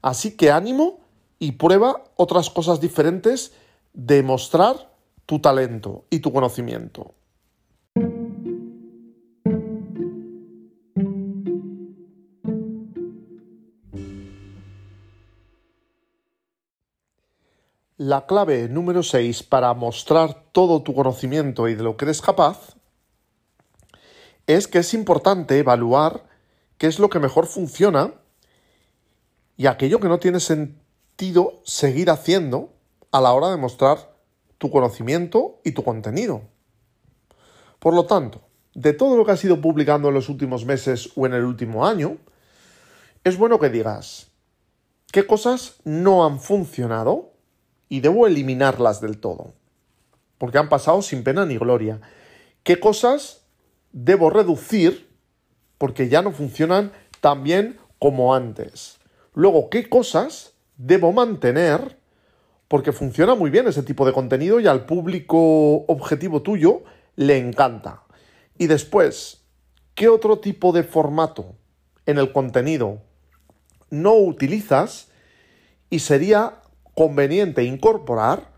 Así 0.00 0.36
que 0.36 0.52
ánimo 0.52 1.00
y 1.38 1.52
prueba 1.52 2.04
otras 2.16 2.50
cosas 2.50 2.80
diferentes 2.80 3.52
de 3.92 4.22
mostrar 4.22 4.92
tu 5.26 5.40
talento 5.40 6.04
y 6.10 6.20
tu 6.20 6.32
conocimiento. 6.32 7.14
La 18.00 18.26
clave 18.26 18.68
número 18.68 19.02
6 19.02 19.42
para 19.42 19.74
mostrar 19.74 20.44
todo 20.52 20.84
tu 20.84 20.94
conocimiento 20.94 21.66
y 21.66 21.74
de 21.74 21.82
lo 21.82 21.96
que 21.96 22.04
eres 22.04 22.22
capaz 22.22 22.76
es 24.46 24.68
que 24.68 24.78
es 24.78 24.94
importante 24.94 25.58
evaluar 25.58 26.22
qué 26.78 26.86
es 26.86 27.00
lo 27.00 27.10
que 27.10 27.18
mejor 27.18 27.48
funciona 27.48 28.14
y 29.56 29.66
aquello 29.66 29.98
que 29.98 30.06
no 30.06 30.20
tiene 30.20 30.38
sentido 30.38 31.60
seguir 31.64 32.08
haciendo 32.10 32.72
a 33.10 33.20
la 33.20 33.32
hora 33.32 33.50
de 33.50 33.56
mostrar 33.56 34.14
tu 34.58 34.70
conocimiento 34.70 35.58
y 35.64 35.72
tu 35.72 35.82
contenido. 35.82 36.42
Por 37.80 37.94
lo 37.94 38.06
tanto, 38.06 38.42
de 38.74 38.92
todo 38.92 39.16
lo 39.16 39.24
que 39.24 39.32
has 39.32 39.42
ido 39.42 39.60
publicando 39.60 40.06
en 40.06 40.14
los 40.14 40.28
últimos 40.28 40.64
meses 40.64 41.10
o 41.16 41.26
en 41.26 41.34
el 41.34 41.42
último 41.42 41.84
año, 41.84 42.18
es 43.24 43.36
bueno 43.36 43.58
que 43.58 43.70
digas 43.70 44.28
qué 45.10 45.26
cosas 45.26 45.80
no 45.82 46.24
han 46.24 46.38
funcionado 46.38 47.27
y 47.88 48.00
debo 48.00 48.26
eliminarlas 48.26 49.00
del 49.00 49.18
todo, 49.18 49.54
porque 50.38 50.58
han 50.58 50.68
pasado 50.68 51.02
sin 51.02 51.24
pena 51.24 51.46
ni 51.46 51.56
gloria. 51.56 52.00
¿Qué 52.62 52.78
cosas 52.80 53.42
debo 53.92 54.30
reducir 54.30 55.08
porque 55.78 56.08
ya 56.08 56.22
no 56.22 56.32
funcionan 56.32 56.92
tan 57.20 57.42
bien 57.42 57.78
como 57.98 58.34
antes? 58.34 58.98
Luego, 59.34 59.70
¿qué 59.70 59.88
cosas 59.88 60.52
debo 60.76 61.12
mantener 61.12 61.98
porque 62.68 62.92
funciona 62.92 63.34
muy 63.34 63.50
bien 63.50 63.66
ese 63.68 63.82
tipo 63.82 64.04
de 64.04 64.12
contenido 64.12 64.60
y 64.60 64.66
al 64.66 64.84
público 64.84 65.84
objetivo 65.86 66.42
tuyo 66.42 66.82
le 67.16 67.38
encanta? 67.38 68.02
Y 68.58 68.66
después, 68.66 69.42
¿qué 69.94 70.08
otro 70.08 70.40
tipo 70.40 70.72
de 70.72 70.82
formato 70.82 71.54
en 72.06 72.18
el 72.18 72.32
contenido 72.32 73.00
no 73.90 74.14
utilizas 74.14 75.08
y 75.90 76.00
sería 76.00 76.60
conveniente 76.98 77.62
incorporar 77.62 78.50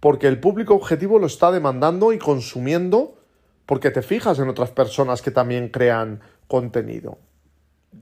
porque 0.00 0.28
el 0.28 0.38
público 0.38 0.74
objetivo 0.74 1.18
lo 1.18 1.26
está 1.26 1.50
demandando 1.50 2.12
y 2.12 2.18
consumiendo 2.18 3.18
porque 3.64 3.90
te 3.90 4.02
fijas 4.02 4.38
en 4.38 4.50
otras 4.50 4.68
personas 4.68 5.22
que 5.22 5.30
también 5.30 5.70
crean 5.70 6.20
contenido. 6.46 7.16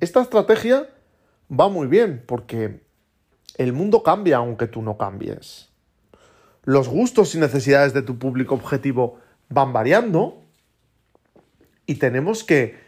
Esta 0.01 0.21
estrategia 0.21 0.91
va 1.49 1.69
muy 1.69 1.87
bien 1.87 2.25
porque 2.27 2.81
el 3.57 3.73
mundo 3.73 4.03
cambia 4.03 4.39
aunque 4.39 4.67
tú 4.67 4.83
no 4.83 4.99
cambies. 4.99 5.69
Los 6.65 6.89
gustos 6.89 7.37
y 7.37 7.39
necesidades 7.39 7.95
de 7.95 8.03
tu 8.03 8.19
público 8.19 8.57
objetivo 8.57 9.21
van 9.49 9.73
variando 9.73 10.43
y 11.87 11.95
tenemos 12.01 12.43
que, 12.43 12.81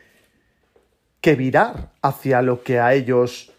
que 1.21 1.37
virar 1.37 1.93
hacia 2.03 2.43
lo 2.43 2.65
que 2.65 2.81
a 2.81 2.95
ellos 2.95 3.53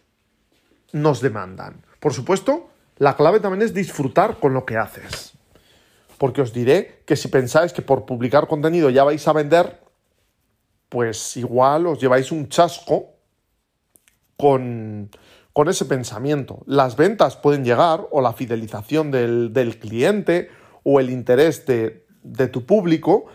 nos 0.91 1.21
demandan. 1.21 1.85
Por 2.01 2.11
supuesto, 2.11 2.71
la 2.99 3.15
clave 3.15 3.39
también 3.39 3.61
es 3.61 3.73
disfrutar 3.73 4.39
con 4.39 4.53
lo 4.53 4.65
que 4.65 4.77
haces. 4.77 5.33
Porque 6.17 6.41
os 6.41 6.51
diré 6.51 7.03
que 7.05 7.15
si 7.15 7.27
pensáis 7.27 7.73
que 7.73 7.81
por 7.81 8.05
publicar 8.05 8.47
contenido 8.47 8.89
ya 8.89 9.03
vais 9.03 9.27
a 9.27 9.33
vender, 9.33 9.79
pues 10.89 11.37
igual 11.37 11.85
os 11.85 11.99
lleváis 11.99 12.31
un 12.31 12.49
chasco 12.49 13.13
con, 14.35 15.09
ese 15.67 15.85
pensamiento. 15.85 16.63
Las 16.65 16.95
ventas 16.95 17.35
pueden 17.35 17.63
llegar, 17.63 18.07
o 18.11 18.21
la 18.21 18.33
fidelización 18.33 19.11
del, 19.11 19.77
cliente, 19.79 20.49
o 20.83 20.99
el 20.99 21.09
interés 21.09 21.65
de, 21.65 22.05
de 22.23 22.47
tu 22.47 22.65
público, 22.65 23.25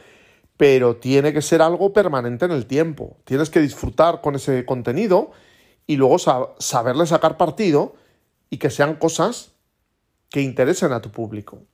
pero 0.57 0.97
tiene 0.97 1.33
que 1.33 1.43
ser 1.43 1.63
algo 1.63 1.93
permanente 1.93 2.47
en 2.47 2.53
el 2.53 2.67
tiempo. 2.67 3.17
Tienes 3.25 3.51
que 3.51 3.61
disfrutar 3.61 4.21
con 4.21 4.35
ese 4.35 4.65
contenido 4.65 5.33
y 5.87 5.97
luego 5.97 6.19
saberle 6.19 7.07
sacar 7.07 7.37
partido 7.37 7.95
y 8.51 8.59
que 8.59 8.71
sean 8.71 8.97
cosas 8.97 9.52
que 10.33 10.41
interesen 10.41 10.93
a 10.93 11.03
tu 11.03 11.11
público. 11.11 11.67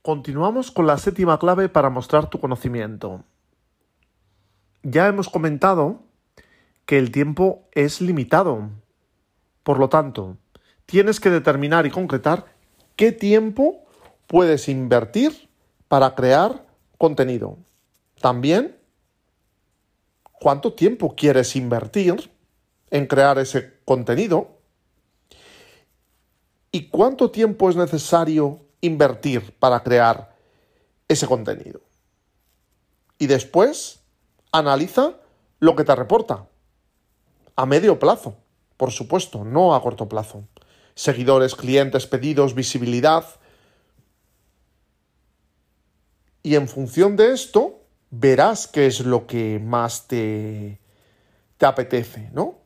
Continuamos 0.00 0.70
con 0.70 0.86
la 0.86 0.96
séptima 0.96 1.38
clave 1.38 1.68
para 1.68 1.90
mostrar 1.90 2.30
tu 2.30 2.40
conocimiento. 2.40 3.24
Ya 4.82 5.06
hemos 5.06 5.28
comentado 5.28 6.04
que 6.86 6.96
el 6.96 7.10
tiempo 7.10 7.68
es 7.72 8.00
limitado. 8.00 8.70
Por 9.62 9.78
lo 9.78 9.90
tanto, 9.90 10.38
tienes 10.86 11.20
que 11.20 11.28
determinar 11.28 11.84
y 11.84 11.90
concretar 11.90 12.46
qué 12.94 13.12
tiempo 13.12 13.84
puedes 14.26 14.68
invertir 14.68 15.50
para 15.88 16.14
crear 16.14 16.65
contenido. 16.98 17.58
También, 18.20 18.76
¿cuánto 20.40 20.72
tiempo 20.72 21.14
quieres 21.14 21.56
invertir 21.56 22.30
en 22.90 23.06
crear 23.06 23.38
ese 23.38 23.74
contenido? 23.84 24.56
¿Y 26.72 26.88
cuánto 26.88 27.30
tiempo 27.30 27.70
es 27.70 27.76
necesario 27.76 28.60
invertir 28.80 29.54
para 29.58 29.82
crear 29.82 30.34
ese 31.08 31.26
contenido? 31.26 31.80
Y 33.18 33.26
después, 33.26 34.00
analiza 34.52 35.14
lo 35.58 35.74
que 35.76 35.84
te 35.84 35.94
reporta. 35.94 36.46
A 37.54 37.64
medio 37.64 37.98
plazo, 37.98 38.36
por 38.76 38.90
supuesto, 38.90 39.44
no 39.44 39.74
a 39.74 39.82
corto 39.82 40.08
plazo. 40.08 40.44
Seguidores, 40.94 41.54
clientes, 41.54 42.06
pedidos, 42.06 42.54
visibilidad, 42.54 43.24
y 46.46 46.54
en 46.54 46.68
función 46.68 47.16
de 47.16 47.32
esto 47.32 47.80
verás 48.08 48.68
qué 48.68 48.86
es 48.86 49.00
lo 49.00 49.26
que 49.26 49.58
más 49.58 50.06
te, 50.06 50.78
te 51.56 51.66
apetece, 51.66 52.30
¿no? 52.32 52.58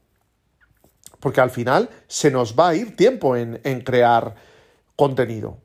Porque 1.19 1.41
al 1.41 1.49
final 1.49 1.89
se 2.07 2.31
nos 2.31 2.55
va 2.55 2.69
a 2.69 2.75
ir 2.75 2.95
tiempo 2.95 3.37
en, 3.37 3.59
en 3.65 3.81
crear 3.81 4.35
contenido. 4.97 5.57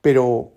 Pero 0.00 0.54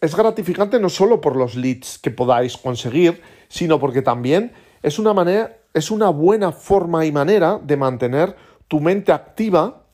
es 0.00 0.16
gratificante 0.16 0.80
no 0.80 0.88
solo 0.88 1.20
por 1.20 1.36
los 1.36 1.54
leads 1.54 1.98
que 1.98 2.10
podáis 2.10 2.56
conseguir, 2.56 3.22
sino 3.46 3.78
porque 3.78 4.02
también 4.02 4.52
es 4.82 4.98
una 4.98 5.14
manera, 5.14 5.58
es 5.74 5.92
una 5.92 6.08
buena 6.08 6.50
forma 6.50 7.06
y 7.06 7.12
manera 7.12 7.60
de 7.62 7.76
mantener 7.76 8.34
tu 8.66 8.80
mente 8.80 9.12
activa 9.12 9.86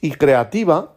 y 0.00 0.10
creativa 0.10 0.92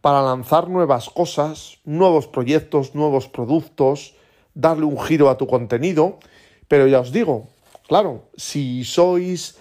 para 0.00 0.22
lanzar 0.22 0.68
nuevas 0.68 1.08
cosas, 1.10 1.78
nuevos 1.84 2.26
proyectos, 2.26 2.94
nuevos 2.94 3.28
productos, 3.28 4.14
darle 4.54 4.84
un 4.84 5.00
giro 5.00 5.28
a 5.30 5.36
tu 5.36 5.46
contenido. 5.46 6.18
Pero 6.68 6.86
ya 6.86 7.00
os 7.00 7.12
digo, 7.12 7.48
claro, 7.86 8.24
si 8.36 8.84
sois 8.84 9.58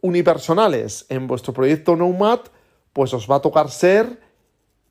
unipersonales 0.00 1.06
en 1.08 1.26
vuestro 1.26 1.52
proyecto 1.52 1.96
Nomad, 1.96 2.40
pues 2.92 3.12
os 3.12 3.30
va 3.30 3.36
a 3.36 3.40
tocar 3.40 3.70
ser 3.70 4.20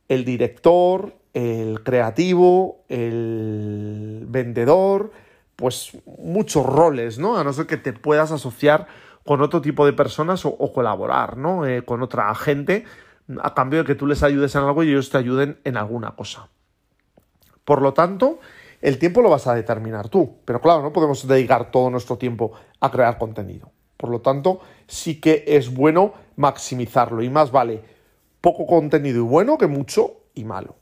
el 0.07 0.25
director, 0.25 1.13
el 1.33 1.83
creativo, 1.83 2.83
el 2.87 4.25
vendedor, 4.27 5.11
pues 5.55 5.97
muchos 6.17 6.65
roles, 6.65 7.17
¿no? 7.17 7.37
A 7.37 7.43
no 7.43 7.53
ser 7.53 7.65
que 7.65 7.77
te 7.77 7.93
puedas 7.93 8.31
asociar 8.31 8.87
con 9.23 9.41
otro 9.41 9.61
tipo 9.61 9.85
de 9.85 9.93
personas 9.93 10.45
o, 10.45 10.71
colaborar, 10.71 11.37
¿no? 11.37 11.65
Eh, 11.65 11.83
con 11.83 12.03
otra 12.03 12.33
gente 12.35 12.85
a 13.41 13.53
cambio 13.53 13.79
de 13.79 13.85
que 13.85 13.95
tú 13.95 14.07
les 14.07 14.23
ayudes 14.23 14.55
en 14.55 14.61
algo 14.61 14.83
y 14.83 14.89
ellos 14.89 15.09
te 15.09 15.17
ayuden 15.17 15.59
en 15.63 15.77
alguna 15.77 16.15
cosa. 16.15 16.49
Por 17.63 17.81
lo 17.81 17.93
tanto, 17.93 18.39
el 18.81 18.99
tiempo 18.99 19.21
lo 19.21 19.29
vas 19.29 19.47
a 19.47 19.55
determinar 19.55 20.09
tú, 20.09 20.37
pero 20.45 20.61
claro, 20.61 20.83
no 20.83 20.93
podemos 20.93 21.27
dedicar 21.27 21.71
todo 21.71 21.89
nuestro 21.89 22.17
tiempo 22.17 22.51
a 22.79 22.91
crear 22.91 23.17
contenido. 23.17 23.71
Por 23.97 24.09
lo 24.09 24.21
tanto, 24.21 24.59
sí 24.87 25.19
que 25.19 25.43
es 25.47 25.73
bueno 25.73 26.13
maximizarlo 26.35 27.23
y 27.23 27.29
más 27.29 27.51
vale 27.51 27.81
poco 28.41 28.67
contenido 28.67 29.17
y 29.17 29.27
bueno 29.27 29.57
que 29.57 29.67
mucho 29.67 30.17
y 30.35 30.43
malo. 30.43 30.75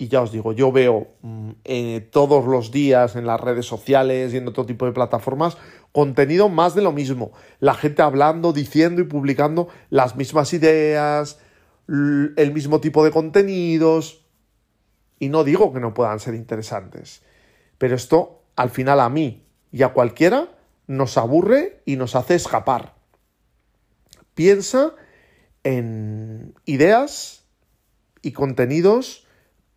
Y 0.00 0.06
ya 0.06 0.22
os 0.22 0.30
digo, 0.30 0.52
yo 0.52 0.70
veo 0.70 1.08
mm, 1.22 1.50
eh, 1.64 2.08
todos 2.12 2.44
los 2.44 2.70
días 2.70 3.16
en 3.16 3.26
las 3.26 3.40
redes 3.40 3.66
sociales 3.66 4.32
y 4.32 4.36
en 4.36 4.46
otro 4.46 4.64
tipo 4.64 4.86
de 4.86 4.92
plataformas 4.92 5.56
contenido 5.90 6.48
más 6.48 6.76
de 6.76 6.82
lo 6.82 6.92
mismo. 6.92 7.32
La 7.58 7.74
gente 7.74 8.02
hablando, 8.02 8.52
diciendo 8.52 9.00
y 9.00 9.04
publicando 9.04 9.68
las 9.90 10.14
mismas 10.14 10.52
ideas, 10.52 11.40
el 11.88 12.52
mismo 12.52 12.80
tipo 12.80 13.04
de 13.04 13.10
contenidos. 13.10 14.24
Y 15.18 15.30
no 15.30 15.42
digo 15.42 15.72
que 15.72 15.80
no 15.80 15.94
puedan 15.94 16.20
ser 16.20 16.34
interesantes, 16.34 17.22
pero 17.78 17.96
esto 17.96 18.44
al 18.54 18.70
final 18.70 19.00
a 19.00 19.08
mí 19.08 19.44
y 19.72 19.82
a 19.82 19.92
cualquiera 19.92 20.48
nos 20.86 21.18
aburre 21.18 21.82
y 21.84 21.96
nos 21.96 22.14
hace 22.14 22.34
escapar. 22.34 22.94
Piensa 24.34 24.94
en 25.64 26.54
ideas 26.64 27.44
y 28.22 28.32
contenidos 28.32 29.26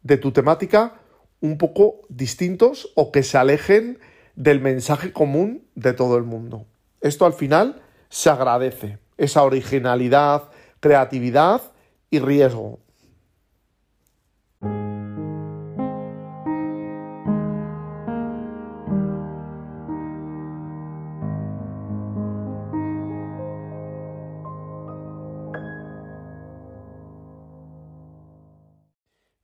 de 0.04 0.18
tu 0.18 0.32
temática 0.32 1.02
un 1.40 1.58
poco 1.58 2.02
distintos 2.10 2.92
o 2.96 3.12
que 3.12 3.24
se 3.24 3.38
alejen 3.38 4.00
del 4.36 4.62
mensaje 4.62 5.12
común 5.12 5.68
de 5.76 5.94
todo 5.94 6.18
el 6.18 6.24
mundo. 6.24 6.68
Esto 7.02 7.26
al 7.26 7.34
final 7.34 7.82
se 8.10 8.30
agradece, 8.30 9.00
esa 9.18 9.44
originalidad, 9.44 10.50
creatividad 10.80 11.62
y 12.12 12.20
riesgo. 12.20 12.80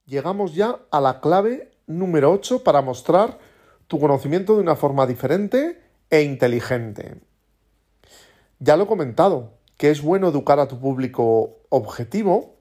Llegamos 0.05 0.55
ya 0.55 0.79
a 0.91 1.01
la 1.01 1.19
clave 1.21 1.71
número 1.85 2.31
8 2.31 2.63
para 2.63 2.81
mostrar 2.81 3.39
tu 3.87 3.99
conocimiento 3.99 4.55
de 4.55 4.61
una 4.61 4.75
forma 4.75 5.07
diferente 5.07 5.81
e 6.09 6.21
inteligente. 6.21 7.21
Ya 8.59 8.75
lo 8.75 8.83
he 8.83 8.87
comentado, 8.87 9.53
que 9.77 9.89
es 9.89 10.01
bueno 10.01 10.27
educar 10.27 10.59
a 10.59 10.67
tu 10.67 10.79
público 10.79 11.59
objetivo 11.69 12.56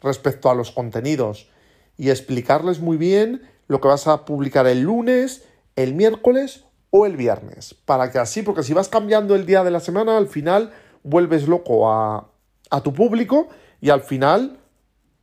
respecto 0.00 0.50
a 0.50 0.54
los 0.54 0.70
contenidos 0.70 1.48
y 1.96 2.10
explicarles 2.10 2.80
muy 2.80 2.96
bien 2.96 3.42
lo 3.68 3.80
que 3.80 3.88
vas 3.88 4.06
a 4.06 4.24
publicar 4.24 4.66
el 4.66 4.82
lunes, 4.82 5.44
el 5.76 5.94
miércoles 5.94 6.64
o 6.90 7.06
el 7.06 7.16
viernes. 7.16 7.74
Para 7.84 8.10
que 8.10 8.18
así, 8.18 8.42
porque 8.42 8.62
si 8.62 8.72
vas 8.72 8.88
cambiando 8.88 9.34
el 9.34 9.46
día 9.46 9.62
de 9.62 9.70
la 9.70 9.80
semana, 9.80 10.16
al 10.16 10.26
final 10.26 10.72
vuelves 11.02 11.46
loco 11.46 11.90
a, 11.90 12.30
a 12.70 12.82
tu 12.82 12.92
público 12.92 13.48
y 13.80 13.90
al 13.90 14.00
final, 14.00 14.58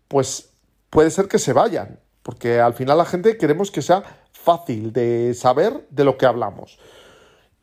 pues 0.08 0.50
puede 0.90 1.10
ser 1.10 1.28
que 1.28 1.40
se 1.40 1.54
vayan. 1.54 2.00
Porque 2.24 2.60
al 2.60 2.74
final 2.74 2.98
la 2.98 3.06
gente 3.06 3.38
queremos 3.38 3.72
que 3.72 3.82
sea 3.82 4.04
fácil 4.32 4.94
de 4.94 5.34
saber 5.34 5.88
de 5.90 6.04
lo 6.04 6.18
que 6.18 6.26
hablamos. 6.26 6.80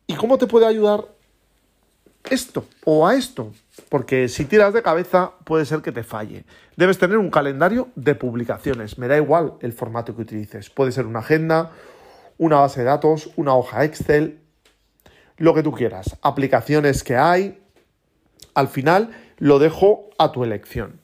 ¿Y 0.07 0.15
cómo 0.15 0.37
te 0.37 0.47
puede 0.47 0.65
ayudar 0.65 1.14
esto 2.29 2.65
o 2.83 3.07
a 3.07 3.15
esto? 3.15 3.51
porque 3.89 4.29
si 4.29 4.45
tiras 4.45 4.73
de 4.73 4.81
cabeza 4.81 5.31
puede 5.43 5.65
ser 5.65 5.81
que 5.81 5.91
te 5.91 6.03
falle. 6.03 6.45
Debes 6.77 6.97
tener 6.97 7.17
un 7.17 7.29
calendario 7.29 7.89
de 7.95 8.15
publicaciones, 8.15 8.97
me 8.97 9.07
da 9.07 9.17
igual 9.17 9.53
el 9.61 9.73
formato 9.73 10.15
que 10.15 10.21
utilices. 10.21 10.69
Puede 10.69 10.91
ser 10.91 11.05
una 11.05 11.19
agenda, 11.19 11.71
una 12.37 12.57
base 12.57 12.81
de 12.81 12.85
datos, 12.87 13.31
una 13.35 13.55
hoja 13.55 13.83
Excel, 13.83 14.39
lo 15.37 15.53
que 15.53 15.63
tú 15.63 15.71
quieras. 15.71 16.17
Aplicaciones 16.21 17.03
que 17.03 17.17
hay, 17.17 17.61
al 18.53 18.67
final 18.67 19.11
lo 19.37 19.59
dejo 19.59 20.09
a 20.17 20.31
tu 20.31 20.43
elección. 20.43 20.99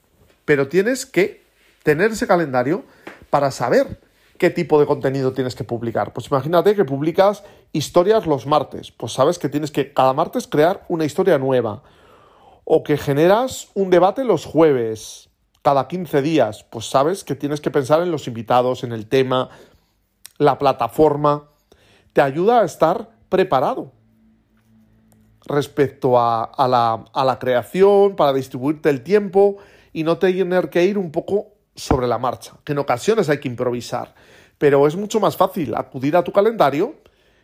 Pero 0.45 0.67
tienes 0.67 1.05
que 1.05 1.43
tener 1.83 2.11
ese 2.11 2.27
calendario 2.27 2.83
para 3.29 3.51
saber 3.51 3.99
qué 4.41 4.49
tipo 4.49 4.79
de 4.79 4.87
contenido 4.87 5.33
tienes 5.33 5.53
que 5.53 5.63
publicar. 5.63 6.13
Pues 6.13 6.31
imagínate 6.31 6.75
que 6.75 6.83
publicas 6.83 7.43
historias 7.73 8.25
los 8.25 8.47
martes, 8.47 8.91
pues 8.91 9.13
sabes 9.13 9.37
que 9.37 9.49
tienes 9.49 9.69
que 9.69 9.93
cada 9.93 10.13
martes 10.13 10.47
crear 10.47 10.83
una 10.89 11.05
historia 11.05 11.37
nueva. 11.37 11.83
O 12.63 12.81
que 12.81 12.97
generas 12.97 13.69
un 13.75 13.91
debate 13.91 14.23
los 14.23 14.45
jueves, 14.45 15.29
cada 15.61 15.87
15 15.87 16.23
días, 16.23 16.65
pues 16.71 16.89
sabes 16.89 17.23
que 17.23 17.35
tienes 17.35 17.61
que 17.61 17.69
pensar 17.69 18.01
en 18.01 18.09
los 18.09 18.27
invitados, 18.27 18.83
en 18.83 18.93
el 18.93 19.05
tema, 19.05 19.49
la 20.39 20.57
plataforma, 20.57 21.51
te 22.11 22.21
ayuda 22.21 22.61
a 22.61 22.65
estar 22.65 23.11
preparado 23.29 23.91
respecto 25.45 26.19
a, 26.19 26.49
la, 26.67 27.05
a 27.13 27.25
la 27.25 27.37
creación, 27.37 28.15
para 28.15 28.33
distribuirte 28.33 28.89
el 28.89 29.03
tiempo 29.03 29.57
y 29.93 30.03
no 30.03 30.17
tener 30.17 30.71
que 30.71 30.83
ir 30.83 30.97
un 30.97 31.11
poco 31.11 31.60
sobre 31.81 32.07
la 32.07 32.19
marcha, 32.19 32.53
que 32.63 32.73
en 32.73 32.77
ocasiones 32.77 33.27
hay 33.29 33.39
que 33.39 33.47
improvisar, 33.47 34.13
pero 34.59 34.85
es 34.85 34.95
mucho 34.95 35.19
más 35.19 35.35
fácil 35.35 35.73
acudir 35.73 36.15
a 36.15 36.23
tu 36.23 36.31
calendario 36.31 36.93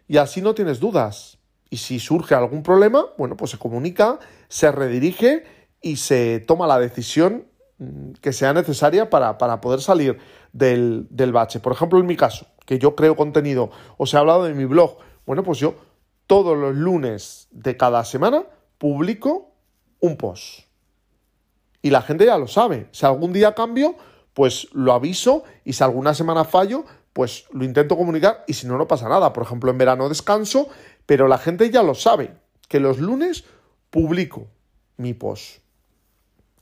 y 0.07 0.17
así 0.17 0.43
no 0.43 0.53
tienes 0.53 0.79
dudas. 0.79 1.39
Y 1.71 1.77
si 1.77 1.99
surge 1.99 2.35
algún 2.35 2.61
problema, 2.61 3.07
bueno, 3.17 3.35
pues 3.35 3.51
se 3.51 3.57
comunica, 3.57 4.19
se 4.47 4.71
redirige 4.71 5.43
y 5.81 5.97
se 5.97 6.39
toma 6.39 6.67
la 6.67 6.77
decisión 6.77 7.47
mm, 7.79 8.11
que 8.21 8.31
sea 8.31 8.53
necesaria 8.53 9.09
para, 9.09 9.37
poder 9.59 9.81
salir 9.81 10.19
del, 10.53 11.07
del, 11.09 11.31
bache. 11.31 11.59
Por 11.59 11.73
ejemplo, 11.73 11.99
en 11.99 12.05
mi 12.05 12.15
caso, 12.15 12.45
que 12.67 12.77
yo 12.77 12.95
creo 12.95 13.15
contenido, 13.15 13.71
os 13.97 14.13
he 14.13 14.17
hablado 14.17 14.43
de 14.43 14.53
mi 14.53 14.65
blog, 14.65 14.97
bueno, 15.25 15.41
pues 15.41 15.57
yo 15.57 15.73
todos 16.27 16.55
los 16.55 16.75
lunes 16.75 17.47
de 17.49 17.75
cada 17.75 18.05
semana 18.05 18.43
publico 18.77 19.49
un 19.99 20.15
post. 20.15 20.67
Y 21.81 21.89
la 21.89 22.03
gente 22.03 22.25
ya 22.25 22.37
lo 22.37 22.47
sabe. 22.47 22.87
Si 22.91 23.05
algún 23.05 23.33
día 23.33 23.55
cambio, 23.55 23.95
pues 24.37 24.67
lo 24.71 24.93
aviso 24.93 25.45
y 25.65 25.73
si 25.73 25.83
alguna 25.83 26.13
semana 26.13 26.43
fallo, 26.43 26.85
pues 27.11 27.45
lo 27.53 27.65
intento 27.65 27.97
comunicar 27.97 28.43
y 28.45 28.53
si 28.53 28.67
no, 28.67 28.77
no 28.77 28.87
pasa 28.87 29.09
nada. 29.09 29.33
Por 29.33 29.41
ejemplo, 29.41 29.71
en 29.71 29.79
verano 29.79 30.09
descanso, 30.09 30.69
pero 31.07 31.27
la 31.27 31.39
gente 31.39 31.71
ya 31.71 31.81
lo 31.81 31.95
sabe, 31.95 32.35
que 32.67 32.79
los 32.79 32.99
lunes 32.99 33.45
publico 33.89 34.45
mi 34.97 35.15
post. 35.15 35.61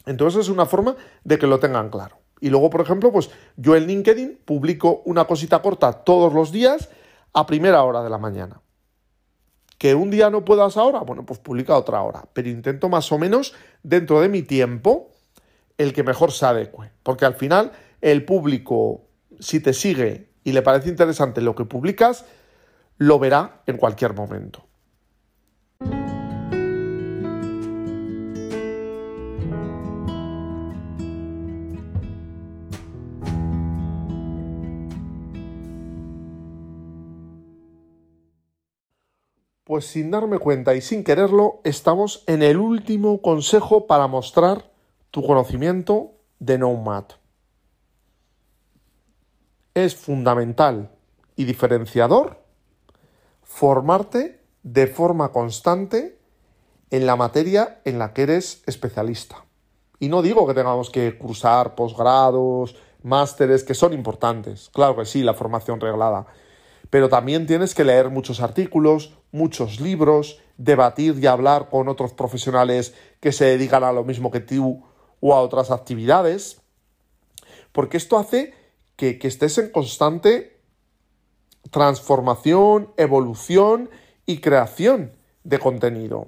Entonces 0.05 0.43
es 0.43 0.47
una 0.47 0.65
forma 0.65 0.95
de 1.25 1.37
que 1.37 1.47
lo 1.47 1.59
tengan 1.59 1.89
claro. 1.89 2.17
Y 2.39 2.49
luego, 2.49 2.69
por 2.69 2.79
ejemplo, 2.79 3.11
pues 3.11 3.29
yo 3.57 3.75
en 3.75 3.87
LinkedIn 3.87 4.39
publico 4.45 5.01
una 5.03 5.25
cosita 5.25 5.61
corta 5.61 5.91
todos 5.91 6.31
los 6.31 6.53
días 6.53 6.87
a 7.33 7.45
primera 7.45 7.83
hora 7.83 8.03
de 8.03 8.09
la 8.09 8.19
mañana. 8.19 8.61
Que 9.77 9.95
un 9.95 10.11
día 10.11 10.29
no 10.29 10.45
puedas 10.45 10.77
ahora, 10.77 10.99
bueno, 10.99 11.25
pues 11.25 11.39
publica 11.39 11.75
otra 11.75 12.01
hora. 12.03 12.23
Pero 12.31 12.47
intento 12.47 12.87
más 12.87 13.11
o 13.11 13.19
menos 13.19 13.53
dentro 13.83 14.21
de 14.21 14.29
mi 14.29 14.43
tiempo 14.43 15.09
el 15.77 15.93
que 15.93 16.03
mejor 16.03 16.31
se 16.31 16.45
adecue. 16.45 16.91
Porque 17.03 17.25
al 17.25 17.35
final 17.35 17.71
el 18.01 18.25
público, 18.25 19.01
si 19.39 19.59
te 19.59 19.73
sigue 19.73 20.29
y 20.43 20.51
le 20.51 20.61
parece 20.61 20.89
interesante 20.89 21.41
lo 21.41 21.55
que 21.55 21.65
publicas, 21.65 22.25
lo 22.97 23.19
verá 23.19 23.61
en 23.65 23.77
cualquier 23.77 24.13
momento. 24.13 24.65
Pues 39.65 39.87
sin 39.87 40.11
darme 40.11 40.37
cuenta 40.37 40.75
y 40.75 40.81
sin 40.81 41.03
quererlo, 41.03 41.59
estamos 41.63 42.23
en 42.27 42.43
el 42.43 42.57
último 42.57 43.23
consejo 43.23 43.87
para 43.87 44.05
mostrar 44.05 44.74
tu 45.15 45.25
conocimiento 45.25 46.11
de 46.39 46.57
Nomad 46.57 47.05
es 49.73 49.95
fundamental 49.95 50.91
y 51.37 51.45
diferenciador 51.45 52.43
formarte 53.41 54.41
de 54.63 54.87
forma 54.87 55.31
constante 55.31 56.19
en 56.89 57.05
la 57.05 57.15
materia 57.15 57.79
en 57.85 57.97
la 57.97 58.11
que 58.11 58.23
eres 58.23 58.61
especialista. 58.65 59.45
Y 59.99 60.09
no 60.09 60.21
digo 60.21 60.45
que 60.45 60.53
tengamos 60.53 60.89
que 60.89 61.17
cursar 61.17 61.75
posgrados, 61.75 62.75
másteres, 63.01 63.63
que 63.63 63.73
son 63.73 63.93
importantes. 63.93 64.69
Claro 64.73 64.97
que 64.97 65.05
sí, 65.05 65.23
la 65.23 65.33
formación 65.33 65.79
reglada. 65.79 66.25
Pero 66.89 67.07
también 67.07 67.47
tienes 67.47 67.73
que 67.73 67.85
leer 67.85 68.09
muchos 68.09 68.41
artículos, 68.41 69.13
muchos 69.31 69.79
libros, 69.79 70.41
debatir 70.57 71.17
y 71.21 71.27
hablar 71.27 71.69
con 71.69 71.87
otros 71.87 72.11
profesionales 72.11 72.93
que 73.21 73.31
se 73.31 73.45
dedican 73.45 73.85
a 73.85 73.93
lo 73.93 74.03
mismo 74.03 74.29
que 74.29 74.41
tú 74.41 74.83
o 75.27 75.33
a 75.33 75.41
otras 75.41 75.71
actividades. 75.71 76.61
Porque 77.71 77.97
esto 77.97 78.19
hace 78.19 78.53
que, 78.95 79.17
que 79.17 79.27
estés 79.27 79.57
en 79.57 79.71
constante 79.71 80.61
transformación, 81.71 82.93
evolución 82.95 83.89
y 84.27 84.37
creación 84.37 85.13
de 85.43 85.57
contenido. 85.57 86.27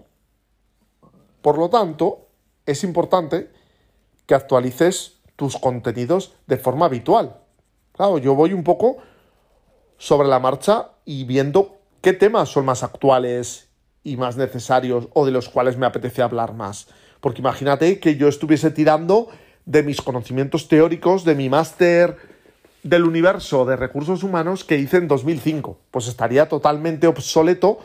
Por 1.43 1.59
lo 1.59 1.69
tanto, 1.69 2.29
es 2.65 2.83
importante 2.83 3.51
que 4.25 4.33
actualices 4.33 5.19
tus 5.35 5.57
contenidos 5.57 6.33
de 6.47 6.57
forma 6.57 6.87
habitual. 6.87 7.39
Claro, 7.91 8.17
yo 8.17 8.33
voy 8.33 8.53
un 8.53 8.63
poco 8.63 8.97
sobre 9.99 10.27
la 10.27 10.39
marcha 10.39 10.89
y 11.05 11.23
viendo 11.25 11.77
qué 12.01 12.13
temas 12.13 12.49
son 12.49 12.65
más 12.65 12.81
actuales 12.81 13.69
y 14.03 14.17
más 14.17 14.37
necesarios 14.37 15.07
o 15.13 15.23
de 15.23 15.31
los 15.31 15.49
cuales 15.49 15.77
me 15.77 15.85
apetece 15.85 16.23
hablar 16.23 16.55
más. 16.55 16.87
Porque 17.21 17.41
imagínate 17.41 17.99
que 17.99 18.15
yo 18.15 18.27
estuviese 18.27 18.71
tirando 18.71 19.27
de 19.65 19.83
mis 19.83 20.01
conocimientos 20.01 20.67
teóricos, 20.67 21.25
de 21.25 21.35
mi 21.35 21.49
máster 21.49 22.17
del 22.83 23.03
universo 23.03 23.65
de 23.65 23.75
recursos 23.75 24.23
humanos 24.23 24.63
que 24.63 24.77
hice 24.77 24.97
en 24.97 25.07
2005. 25.07 25.77
Pues 25.91 26.07
estaría 26.07 26.47
totalmente 26.47 27.07
obsoleto 27.07 27.79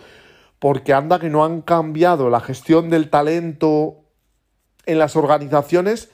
porque 0.59 0.93
anda 0.93 1.19
que 1.19 1.29
no 1.29 1.45
han 1.45 1.61
cambiado 1.63 2.31
la 2.31 2.41
gestión 2.41 2.89
del 2.89 3.11
talento 3.11 3.97
en 4.87 4.99
las 4.99 5.17
organizaciones 5.17 6.11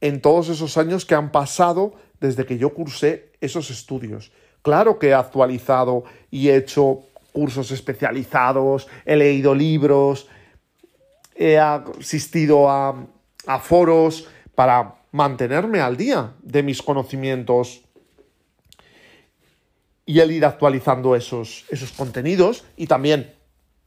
en 0.00 0.20
todos 0.20 0.50
esos 0.50 0.76
años 0.76 1.06
que 1.06 1.14
han 1.14 1.32
pasado 1.32 1.94
desde 2.20 2.44
que 2.44 2.58
yo 2.58 2.74
cursé 2.74 3.32
esos 3.40 3.70
estudios. 3.70 4.32
Claro 4.62 4.98
que 4.98 5.08
he 5.08 5.14
actualizado 5.14 6.04
y 6.30 6.48
he 6.48 6.56
hecho 6.56 7.00
cursos 7.32 7.70
especializados, 7.70 8.88
he 9.04 9.16
leído 9.16 9.54
libros, 9.54 10.28
he 11.36 11.58
asistido 11.58 12.68
a, 12.70 13.06
foros 13.60 14.26
para 14.54 14.96
mantenerme 15.12 15.80
al 15.80 15.96
día 15.96 16.32
de 16.42 16.62
mis 16.62 16.82
conocimientos 16.82 17.82
y 20.04 20.20
el 20.20 20.30
ir 20.32 20.44
actualizando 20.44 21.14
esos, 21.14 21.64
esos 21.68 21.92
contenidos 21.92 22.64
y 22.76 22.86
también, 22.86 23.34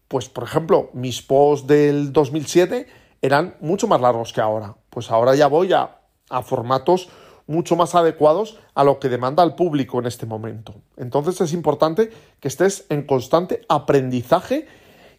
pues 0.08 0.30
por 0.30 0.44
ejemplo, 0.44 0.90
mis 0.94 1.22
posts 1.22 1.68
del 1.68 2.14
2007 2.14 2.88
eran 3.22 3.56
mucho 3.60 3.88
más 3.88 4.00
largos 4.00 4.32
que 4.32 4.42
ahora. 4.42 4.76
Pues 4.90 5.12
ahora 5.12 5.36
ya 5.36 5.48
voy 5.48 5.74
a, 5.74 6.00
a 6.30 6.42
formatos 6.42 7.10
mucho 7.48 7.76
más 7.76 7.96
adecuados 7.96 8.60
a 8.76 8.84
lo 8.84 9.00
que 9.00 9.10
demanda 9.10 9.44
el 9.44 9.56
público 9.56 10.00
en 10.00 10.06
este 10.06 10.28
momento. 10.28 10.76
Entonces 10.98 11.42
es 11.42 11.52
importante 11.52 12.12
que 12.40 12.48
estés 12.48 12.86
en 12.90 13.04
constante 13.04 13.62
aprendizaje 13.68 14.68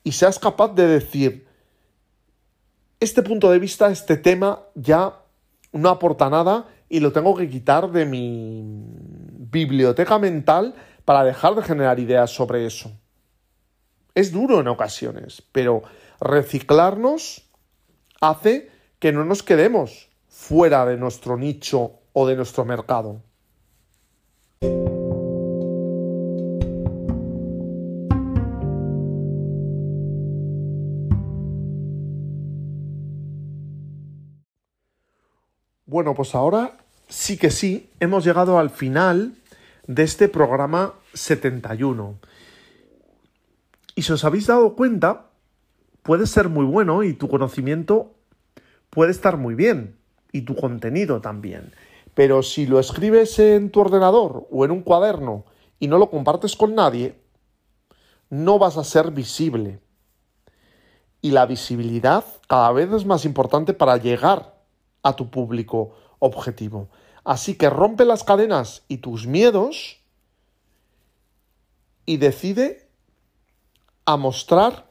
y 0.04 0.12
seas 0.12 0.38
capaz 0.38 0.68
de 0.68 0.86
decir, 0.86 1.49
este 3.00 3.22
punto 3.22 3.50
de 3.50 3.58
vista, 3.58 3.90
este 3.90 4.16
tema 4.16 4.60
ya 4.74 5.14
no 5.72 5.88
aporta 5.88 6.28
nada 6.28 6.68
y 6.88 7.00
lo 7.00 7.12
tengo 7.12 7.34
que 7.34 7.48
quitar 7.48 7.90
de 7.90 8.04
mi 8.04 8.62
biblioteca 9.50 10.18
mental 10.18 10.74
para 11.04 11.24
dejar 11.24 11.54
de 11.54 11.62
generar 11.62 11.98
ideas 11.98 12.30
sobre 12.30 12.66
eso. 12.66 12.92
Es 14.14 14.32
duro 14.32 14.60
en 14.60 14.68
ocasiones, 14.68 15.42
pero 15.50 15.82
reciclarnos 16.20 17.48
hace 18.20 18.70
que 18.98 19.12
no 19.12 19.24
nos 19.24 19.42
quedemos 19.42 20.10
fuera 20.28 20.84
de 20.84 20.98
nuestro 20.98 21.38
nicho 21.38 22.00
o 22.12 22.26
de 22.26 22.36
nuestro 22.36 22.64
mercado. 22.64 23.22
Bueno, 35.90 36.14
pues 36.14 36.36
ahora 36.36 36.76
sí 37.08 37.36
que 37.36 37.50
sí, 37.50 37.90
hemos 37.98 38.24
llegado 38.24 38.60
al 38.60 38.70
final 38.70 39.34
de 39.88 40.04
este 40.04 40.28
programa 40.28 40.94
71. 41.14 42.14
Y 43.96 44.02
si 44.02 44.12
os 44.12 44.24
habéis 44.24 44.46
dado 44.46 44.76
cuenta, 44.76 45.26
puede 46.04 46.28
ser 46.28 46.48
muy 46.48 46.64
bueno 46.64 47.02
y 47.02 47.14
tu 47.14 47.28
conocimiento 47.28 48.14
puede 48.88 49.10
estar 49.10 49.36
muy 49.36 49.56
bien 49.56 49.96
y 50.30 50.42
tu 50.42 50.54
contenido 50.54 51.20
también. 51.20 51.72
Pero 52.14 52.44
si 52.44 52.66
lo 52.66 52.78
escribes 52.78 53.40
en 53.40 53.70
tu 53.70 53.80
ordenador 53.80 54.46
o 54.52 54.64
en 54.64 54.70
un 54.70 54.82
cuaderno 54.82 55.44
y 55.80 55.88
no 55.88 55.98
lo 55.98 56.08
compartes 56.08 56.54
con 56.54 56.76
nadie, 56.76 57.16
no 58.28 58.60
vas 58.60 58.76
a 58.76 58.84
ser 58.84 59.10
visible. 59.10 59.80
Y 61.20 61.32
la 61.32 61.46
visibilidad 61.46 62.24
cada 62.46 62.70
vez 62.70 62.92
es 62.92 63.04
más 63.04 63.24
importante 63.24 63.72
para 63.72 63.96
llegar 63.96 64.59
a 65.02 65.14
tu 65.14 65.30
público 65.30 65.94
objetivo. 66.18 66.88
Así 67.24 67.54
que 67.54 67.70
rompe 67.70 68.04
las 68.04 68.24
cadenas 68.24 68.82
y 68.88 68.98
tus 68.98 69.26
miedos 69.26 70.00
y 72.06 72.16
decide 72.16 72.88
a 74.04 74.16
mostrar 74.16 74.90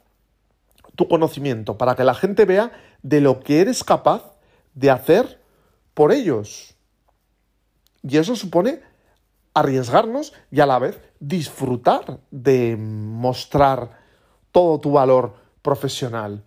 tu 0.95 1.08
conocimiento 1.08 1.78
para 1.78 1.95
que 1.95 2.04
la 2.04 2.13
gente 2.13 2.45
vea 2.45 2.72
de 3.02 3.22
lo 3.22 3.39
que 3.39 3.62
eres 3.62 3.84
capaz 3.84 4.36
de 4.74 4.91
hacer 4.91 5.41
por 5.93 6.12
ellos. 6.12 6.76
Y 8.04 8.17
eso 8.17 8.36
supone 8.36 8.82
arriesgarnos 9.54 10.34
y 10.52 10.60
a 10.62 10.65
la 10.65 10.80
vez 10.80 11.00
disfrutar 11.19 12.19
de 12.32 12.78
mostrar 12.78 14.00
todo 14.52 14.80
tu 14.80 14.91
valor 14.91 15.36
profesional. 15.62 16.43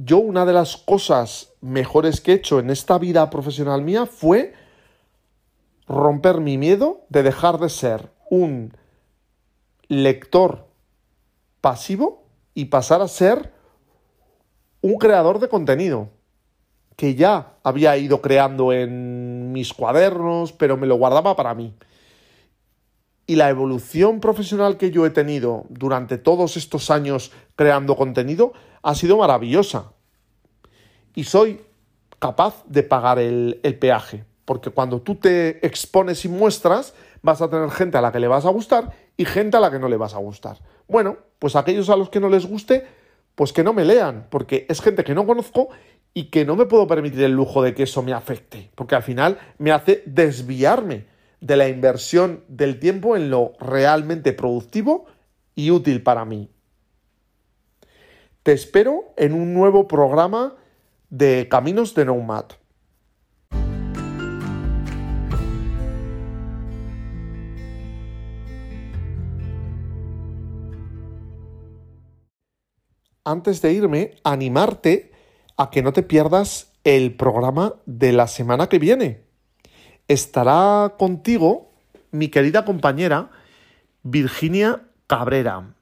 Yo 0.00 0.18
una 0.18 0.46
de 0.46 0.52
las 0.52 0.76
cosas 0.76 1.52
mejores 1.60 2.20
que 2.20 2.30
he 2.30 2.34
hecho 2.36 2.60
en 2.60 2.70
esta 2.70 2.98
vida 2.98 3.28
profesional 3.30 3.82
mía 3.82 4.06
fue 4.06 4.54
romper 5.88 6.40
mi 6.40 6.56
miedo 6.56 7.00
de 7.08 7.24
dejar 7.24 7.58
de 7.58 7.68
ser 7.68 8.12
un 8.30 8.76
lector 9.88 10.68
pasivo 11.60 12.22
y 12.54 12.66
pasar 12.66 13.02
a 13.02 13.08
ser 13.08 13.52
un 14.82 14.98
creador 14.98 15.40
de 15.40 15.48
contenido 15.48 16.10
que 16.94 17.16
ya 17.16 17.54
había 17.64 17.96
ido 17.96 18.22
creando 18.22 18.72
en 18.72 19.50
mis 19.50 19.74
cuadernos, 19.74 20.52
pero 20.52 20.76
me 20.76 20.86
lo 20.86 20.94
guardaba 20.94 21.34
para 21.34 21.54
mí. 21.54 21.74
Y 23.28 23.36
la 23.36 23.50
evolución 23.50 24.20
profesional 24.20 24.78
que 24.78 24.90
yo 24.90 25.04
he 25.04 25.10
tenido 25.10 25.66
durante 25.68 26.16
todos 26.16 26.56
estos 26.56 26.90
años 26.90 27.30
creando 27.56 27.94
contenido 27.94 28.54
ha 28.82 28.94
sido 28.94 29.18
maravillosa. 29.18 29.92
Y 31.14 31.24
soy 31.24 31.60
capaz 32.18 32.64
de 32.66 32.82
pagar 32.82 33.18
el, 33.18 33.60
peaje, 33.78 34.24
porque 34.46 34.70
cuando 34.70 35.02
tú 35.02 35.16
te 35.16 35.64
expones 35.66 36.24
y 36.24 36.30
muestras, 36.30 36.94
vas 37.20 37.42
a 37.42 37.50
tener 37.50 37.70
gente 37.70 37.98
a 37.98 38.00
la 38.00 38.12
que 38.12 38.18
le 38.18 38.28
vas 38.28 38.46
a 38.46 38.50
gustar 38.50 38.92
y 39.18 39.26
gente 39.26 39.58
a 39.58 39.60
la 39.60 39.70
que 39.70 39.78
no 39.78 39.90
le 39.90 39.98
vas 39.98 40.14
a 40.14 40.18
gustar. 40.18 40.56
Bueno, 40.88 41.18
pues 41.38 41.54
aquellos 41.54 41.90
a 41.90 41.96
los 41.96 42.08
que 42.08 42.20
no 42.20 42.30
les 42.30 42.46
guste, 42.46 42.86
pues 43.34 43.52
que 43.52 43.62
no 43.62 43.74
me 43.74 43.84
lean, 43.84 44.26
porque 44.30 44.64
es 44.70 44.80
gente 44.80 45.04
que 45.04 45.14
no 45.14 45.26
conozco 45.26 45.68
y 46.14 46.30
que 46.30 46.46
no 46.46 46.56
me 46.56 46.64
puedo 46.64 46.86
permitir 46.86 47.22
el 47.24 47.32
lujo 47.32 47.62
de 47.62 47.74
que 47.74 47.82
eso 47.82 48.02
me 48.02 48.14
afecte, 48.14 48.70
porque 48.74 48.94
al 48.94 49.02
final 49.02 49.38
me 49.58 49.70
hace 49.70 50.02
desviarme 50.06 51.17
de 51.40 51.56
la 51.56 51.68
inversión 51.68 52.44
del 52.48 52.78
tiempo 52.78 53.16
en 53.16 53.30
lo 53.30 53.52
realmente 53.60 54.32
productivo 54.32 55.06
y 55.54 55.70
útil 55.70 56.02
para 56.02 56.24
mí. 56.24 56.50
Te 58.42 58.52
espero 58.52 59.12
en 59.16 59.34
un 59.34 59.52
nuevo 59.54 59.86
programa 59.86 60.56
de 61.10 61.48
Caminos 61.50 61.94
de 61.94 62.04
Nomad. 62.04 62.46
Antes 73.24 73.60
de 73.60 73.72
irme, 73.74 74.12
animarte 74.24 75.12
a 75.58 75.68
que 75.68 75.82
no 75.82 75.92
te 75.92 76.02
pierdas 76.02 76.72
el 76.84 77.14
programa 77.14 77.74
de 77.84 78.12
la 78.12 78.26
semana 78.26 78.70
que 78.70 78.78
viene. 78.78 79.27
Estará 80.08 80.94
contigo 80.98 81.70
mi 82.10 82.28
querida 82.28 82.64
compañera 82.64 83.28
Virginia 84.02 84.82
Cabrera, 85.06 85.74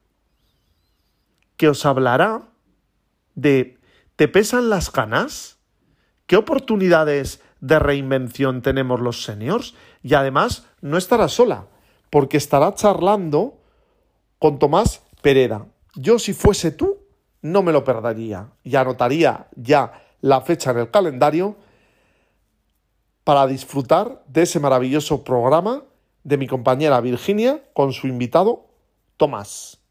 que 1.57 1.69
os 1.69 1.87
hablará 1.87 2.43
de 3.37 3.79
¿te 4.17 4.27
pesan 4.27 4.69
las 4.69 4.91
canas? 4.91 5.59
¿Qué 6.27 6.37
oportunidades 6.37 7.41
de 7.61 7.79
reinvención 7.79 8.63
tenemos 8.63 9.01
los 9.01 9.23
seniors? 9.23 9.75
Y 10.03 10.15
además 10.15 10.67
no 10.81 10.99
estará 10.99 11.29
sola, 11.29 11.67
porque 12.11 12.37
estará 12.37 12.75
charlando 12.75 13.61
con 14.41 14.59
Tomás 14.59 15.03
Pereda. 15.23 15.67
Yo 15.95 16.19
si 16.19 16.33
fuese 16.33 16.73
tú, 16.73 16.99
no 17.43 17.63
me 17.63 17.73
lo 17.73 17.85
perdería 17.85 18.51
y 18.65 18.75
anotaría 18.75 19.47
ya 19.55 20.03
la 20.21 20.41
fecha 20.41 20.73
en 20.73 20.79
el 20.79 20.91
calendario 20.91 21.57
para 23.27 23.49
disfrutar 23.49 24.23
de 24.29 24.43
ese 24.43 24.61
maravilloso 24.61 25.25
programa 25.25 25.83
de 26.23 26.39
mi 26.39 26.47
compañera 26.47 27.01
Virginia 27.01 27.61
con 27.75 27.93
su 27.93 28.07
invitado 28.07 28.69
Tomás. 29.17 29.83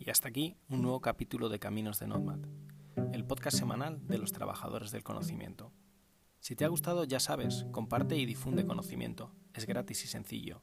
Y 0.00 0.10
hasta 0.10 0.26
aquí 0.26 0.56
un 0.68 0.82
nuevo 0.82 1.00
capítulo 1.00 1.48
de 1.48 1.60
Caminos 1.60 2.00
de 2.00 2.08
Nomad, 2.08 2.40
el 3.12 3.24
podcast 3.24 3.58
semanal 3.58 4.04
de 4.08 4.18
los 4.18 4.32
trabajadores 4.32 4.90
del 4.90 5.04
conocimiento. 5.04 5.70
Si 6.40 6.56
te 6.56 6.64
ha 6.64 6.68
gustado, 6.68 7.04
ya 7.04 7.20
sabes, 7.20 7.64
comparte 7.70 8.16
y 8.16 8.26
difunde 8.26 8.66
conocimiento. 8.66 9.30
Es 9.54 9.66
gratis 9.66 10.02
y 10.02 10.08
sencillo. 10.08 10.62